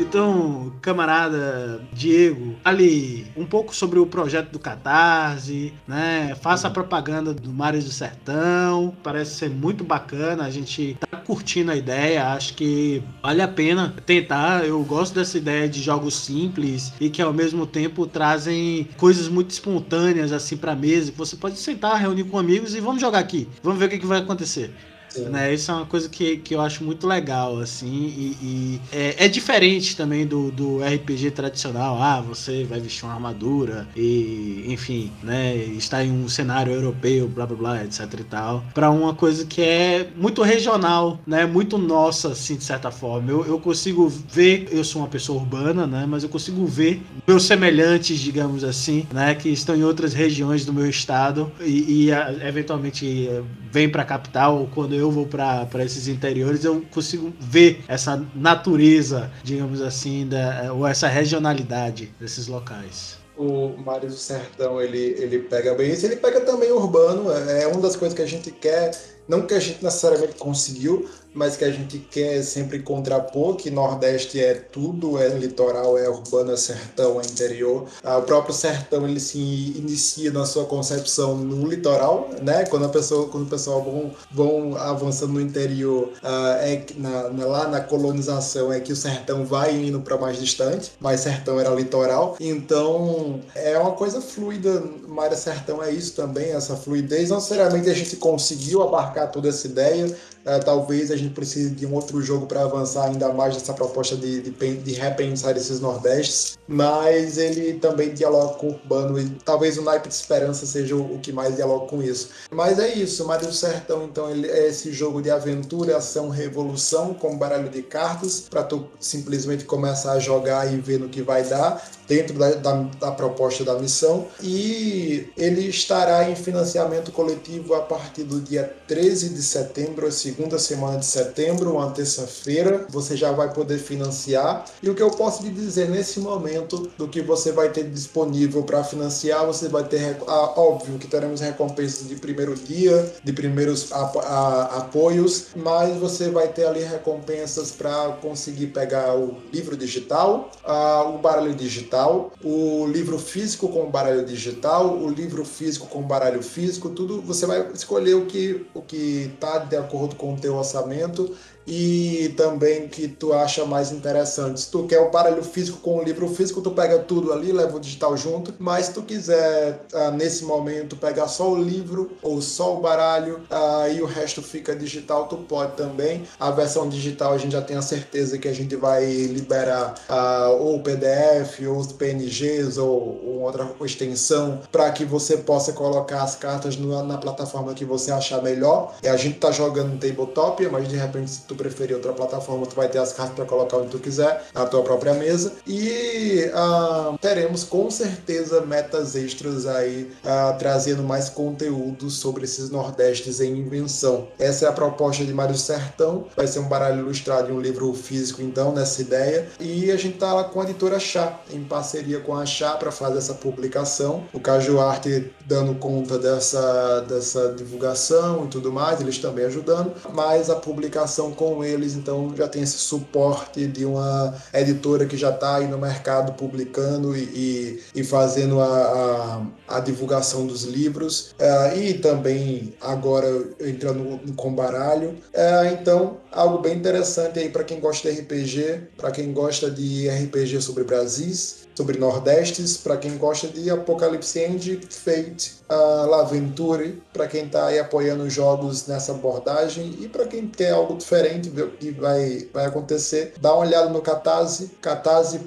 [0.00, 6.34] Então, camarada Diego, ali um pouco sobre o projeto do Catarse, né?
[6.40, 8.96] Faça a propaganda do Mares do Sertão.
[9.02, 10.44] Parece ser muito bacana.
[10.44, 12.32] A gente tá curtindo a ideia.
[12.32, 14.66] Acho que vale a pena tentar.
[14.66, 19.50] Eu gosto dessa ideia de jogos simples e que ao mesmo tempo trazem coisas muito
[19.50, 21.12] espontâneas assim para mesa.
[21.12, 23.48] Que você pode sentar, reunir com amigos e vamos jogar aqui.
[23.62, 24.74] Vamos ver o que, que vai acontecer.
[25.20, 25.54] Né?
[25.54, 29.28] Isso é uma coisa que, que eu acho muito legal, assim, e, e é, é,
[29.28, 32.00] diferente também do, do RPG tradicional.
[32.00, 37.46] Ah, você vai vestir uma armadura e, enfim, né, está em um cenário europeu, blá
[37.46, 42.28] blá blá, etc e tal, para uma coisa que é muito regional, né, muito nossa,
[42.28, 43.30] assim, de certa forma.
[43.30, 47.44] Eu, eu consigo ver, eu sou uma pessoa urbana, né, mas eu consigo ver meus
[47.44, 52.10] semelhantes, digamos assim, né, que estão em outras regiões do meu estado e, e
[52.46, 53.28] eventualmente
[53.70, 58.24] vêm para a capital quando eu eu vou para esses interiores, eu consigo ver essa
[58.34, 63.18] natureza, digamos assim, da, ou essa regionalidade desses locais.
[63.36, 67.66] O Mário do Sertão ele, ele pega bem isso, ele pega também urbano, é, é
[67.66, 68.92] uma das coisas que a gente quer,
[69.26, 74.40] não que a gente necessariamente conseguiu, mas que a gente quer sempre contrapor, que Nordeste
[74.40, 77.86] é tudo, é litoral, é urbano, é sertão, é interior.
[78.02, 82.64] Ah, o próprio sertão ele se inicia na sua concepção no litoral, né?
[82.66, 87.46] Quando a pessoa, quando o pessoal vão, vão avançando no interior, ah, é na, na,
[87.46, 91.70] lá na colonização é que o sertão vai indo para mais distante, mas sertão era
[91.70, 92.36] litoral.
[92.40, 94.82] Então é uma coisa fluida.
[95.08, 97.28] Mária Sertão é isso também, essa fluidez.
[97.28, 100.14] Não necessariamente a gente conseguiu abarcar toda essa ideia,
[100.44, 104.16] é, talvez a gente precise de um outro jogo para avançar ainda mais nessa proposta
[104.16, 109.78] de, de, de, repensar esses Nordestes, mas ele também dialoga com o urbano e talvez
[109.78, 112.30] o naipe de esperança seja o, o que mais dialoga com isso.
[112.50, 117.14] Mas é isso, Maria do Sertão, então, ele é esse jogo de aventura, ação, revolução
[117.14, 121.44] com baralho de cartas para tu simplesmente começar a jogar e ver no que vai
[121.44, 121.82] dar
[122.12, 128.24] dentro da, da, da, proposta da missão e ele estará em financiamento coletivo a partir
[128.24, 133.78] do dia 13 de setembro, segunda semana de setembro, uma terça-feira, você já vai poder
[133.78, 134.66] financiar.
[134.82, 138.62] E o que eu posso lhe dizer nesse momento do que você vai ter disponível
[138.62, 143.90] para financiar, você vai ter, ah, óbvio que teremos recompensas de primeiro dia, de primeiros
[143.90, 150.50] ap a, apoios, mas você vai ter ali recompensas para conseguir pegar o livro digital,
[150.62, 156.02] ah, o baralho digital digital, o livro físico com baralho digital, o livro físico com
[156.02, 160.36] baralho físico, tudo você vai escolher o que o que está de acordo com o
[160.36, 161.34] teu orçamento
[161.66, 164.60] e também que tu acha mais interessante.
[164.60, 167.76] Se tu quer o baralho físico com o livro físico, tu pega tudo ali, leva
[167.76, 168.54] o digital junto.
[168.58, 173.40] Mas se tu quiser, ah, nesse momento, pegar só o livro ou só o baralho
[173.50, 176.24] ah, e o resto fica digital, tu pode também.
[176.38, 180.50] A versão digital a gente já tem a certeza que a gente vai liberar ah,
[180.58, 186.22] ou o PDF ou os PNGs ou, ou outra extensão para que você possa colocar
[186.22, 188.94] as cartas na, na plataforma que você achar melhor.
[189.02, 192.76] E a gente tá jogando tabletop, mas de repente se tu preferir outra plataforma, tu
[192.76, 195.52] vai ter as cartas para colocar onde tu quiser, na tua própria mesa.
[195.66, 203.40] E uh, teremos com certeza metas extras aí, uh, trazendo mais conteúdo sobre esses Nordestes
[203.40, 204.28] em invenção.
[204.38, 207.92] Essa é a proposta de Mário Sertão, vai ser um baralho ilustrado e um livro
[207.94, 209.48] físico, então, nessa ideia.
[209.60, 212.90] E a gente tá lá com a editora Chá, em parceria com a Chá, para
[212.90, 214.24] fazer essa publicação.
[214.32, 220.50] O Caju Arte dando conta dessa, dessa divulgação e tudo mais, eles também ajudando, mas
[220.50, 225.56] a publicação com eles, então já tem esse suporte de uma editora que já está
[225.56, 231.76] aí no mercado publicando e, e, e fazendo a, a, a, divulgação dos livros, uh,
[231.76, 233.26] e também agora
[233.60, 235.10] entrando com baralho.
[235.34, 240.08] Uh, então, algo bem interessante aí para quem gosta de RPG, para quem gosta de
[240.08, 247.26] RPG sobre Brasis, sobre Nordestes, para quem gosta de Apocalipse End, Fate, a Laventure, para
[247.26, 251.70] quem está aí apoiando jogos nessa abordagem e para quem quer algo diferente, ver o
[251.70, 255.42] que vai, vai acontecer, dá uma olhada no Catarse, catarse.me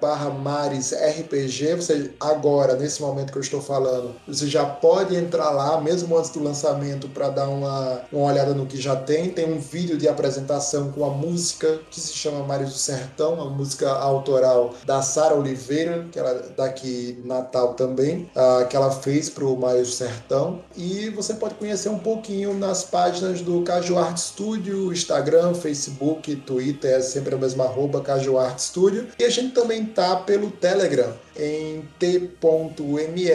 [0.00, 5.50] barra Mares RPG, você agora, nesse momento que eu estou falando, você já pode entrar
[5.50, 9.50] lá, mesmo antes do lançamento, para dar uma, uma olhada no que já tem, tem
[9.50, 13.90] um vídeo de apresentação com a música que se chama Mares do Sertão, a música
[13.90, 19.44] autoral da Sara Oliveira, que ela é daqui Natal também, uh, que ela fez para
[19.44, 20.60] o Maio Sertão.
[20.76, 26.92] E você pode conhecer um pouquinho nas páginas do Caju Art Studio, Instagram, Facebook, Twitter,
[26.96, 29.08] é sempre a mesma arroba Caju Art Studio.
[29.18, 33.30] E a gente também tá pelo Telegram em t.me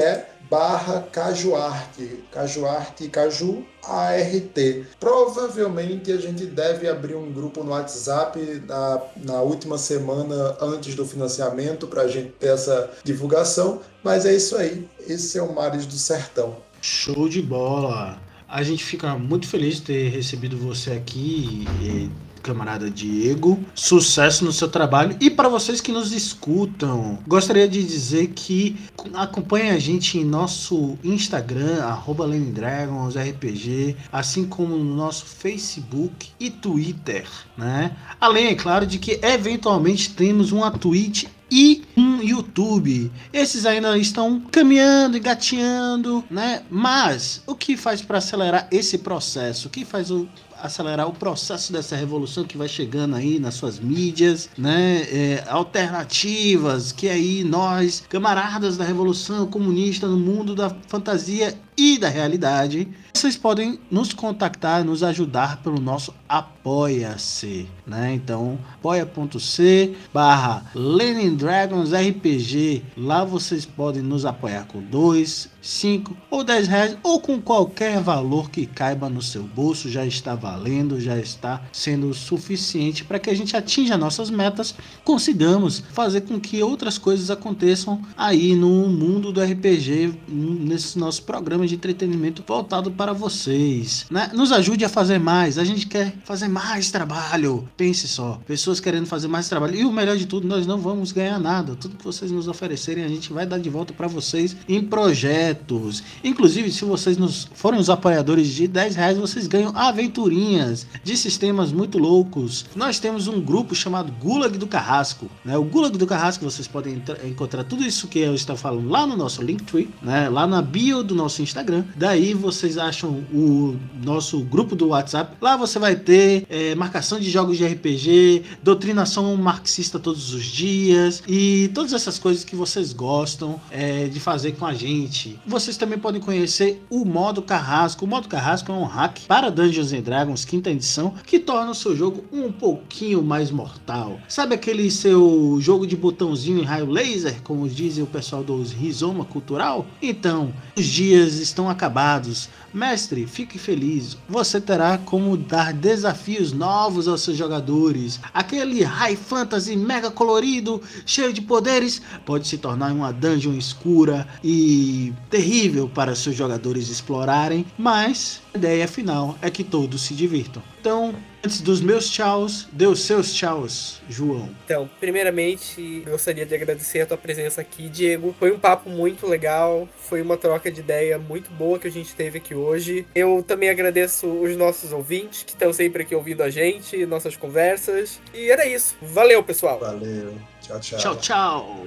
[0.52, 4.86] barra Cajuarte, Cajuarte Caju ART.
[5.00, 8.38] Provavelmente a gente deve abrir um grupo no WhatsApp
[8.68, 14.36] na, na última semana antes do financiamento para a gente ter essa divulgação, mas é
[14.36, 14.86] isso aí.
[15.08, 16.58] Esse é o Mares do Sertão.
[16.82, 18.22] Show de bola!
[18.46, 21.66] A gente fica muito feliz de ter recebido você aqui.
[21.82, 22.10] E
[22.42, 23.60] camarada Diego.
[23.74, 25.16] Sucesso no seu trabalho.
[25.20, 28.76] E para vocês que nos escutam, gostaria de dizer que
[29.14, 37.28] acompanhe a gente em nosso Instagram, arroba RPG, assim como no nosso Facebook e Twitter,
[37.58, 37.96] né?
[38.20, 43.12] Além, é claro, de que eventualmente temos uma Twitch e um YouTube.
[43.34, 46.64] Esses ainda estão caminhando, engateando, né?
[46.70, 49.68] Mas o que faz para acelerar esse processo?
[49.68, 50.28] O que faz o
[50.62, 55.02] acelerar o processo dessa revolução que vai chegando aí nas suas mídias, né?
[55.12, 62.10] É, alternativas que aí nós, camaradas da revolução comunista no mundo da fantasia e da
[62.10, 68.14] realidade, vocês podem nos contactar, nos ajudar pelo nosso Apoia-se, né?
[68.14, 72.84] Então, apoia.c barra Lenin Dragons RPG.
[72.96, 78.50] Lá vocês podem nos apoiar com 2, 5 ou 10 reais ou com qualquer valor
[78.50, 79.90] que caiba no seu bolso.
[79.90, 84.74] Já está valendo, já está sendo suficiente para que a gente atinja nossas metas,
[85.04, 91.68] consigamos fazer com que outras coisas aconteçam aí no mundo do RPG, nesse nosso programa
[91.72, 94.06] de entretenimento voltado para vocês.
[94.10, 94.30] Né?
[94.34, 95.58] Nos ajude a fazer mais.
[95.58, 97.68] A gente quer fazer mais trabalho.
[97.78, 99.76] Pense só, pessoas querendo fazer mais trabalho.
[99.76, 101.76] E o melhor de tudo, nós não vamos ganhar nada.
[101.76, 106.04] Tudo que vocês nos oferecerem, a gente vai dar de volta para vocês em projetos.
[106.24, 111.72] Inclusive, se vocês nos forem os apoiadores de 10 reais, vocês ganham aventurinhas de sistemas
[111.72, 112.66] muito loucos.
[112.76, 115.30] Nós temos um grupo chamado Gulag do Carrasco.
[115.46, 115.58] Né?
[115.58, 119.16] O Gulag do Carrasco, vocês podem encontrar tudo isso que eu estou falando lá no
[119.16, 120.28] nosso Linktree, né?
[120.28, 121.84] lá na bio do nosso Instagram.
[121.96, 125.36] Daí vocês acham o nosso grupo do WhatsApp.
[125.42, 131.22] Lá você vai ter é, marcação de jogos de RPG, doutrinação marxista todos os dias
[131.28, 135.40] e todas essas coisas que vocês gostam é, de fazer com a gente.
[135.46, 138.06] Vocês também podem conhecer o modo Carrasco.
[138.06, 141.76] O modo Carrasco é um hack para Dungeons and Dragons quinta edição que torna o
[141.76, 144.20] seu jogo um pouquinho mais mortal.
[144.28, 149.26] Sabe aquele seu jogo de botãozinho em raio laser, como dizem o pessoal dos Rizoma
[149.26, 149.86] Cultural?
[150.02, 152.50] Então, os dias estão acabados.
[152.74, 154.18] Mestre, fique feliz.
[154.30, 158.20] Você terá como dar desafios novos aos seus jogadores.
[158.34, 165.14] Aquele high fantasy mega colorido, cheio de poderes, pode se tornar uma dungeon escura e
[165.30, 170.62] terrível para seus jogadores explorarem, mas a ideia final é que todos se divirtam.
[170.80, 171.14] Então,
[171.44, 174.50] Antes dos meus tchauz, dê os seus tchauz, João.
[174.64, 178.36] Então, primeiramente, gostaria de agradecer a tua presença aqui, Diego.
[178.38, 182.14] Foi um papo muito legal, foi uma troca de ideia muito boa que a gente
[182.14, 183.08] teve aqui hoje.
[183.16, 188.20] Eu também agradeço os nossos ouvintes que estão sempre aqui ouvindo a gente, nossas conversas.
[188.34, 188.96] E era isso.
[189.02, 189.80] Valeu, pessoal.
[189.80, 190.36] Valeu.
[190.62, 191.00] Tchau, tchau.
[191.00, 191.86] Tchau, tchau.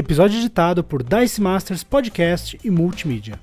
[0.00, 3.38] Episódio editado por Dice Masters Podcast e Multimídia.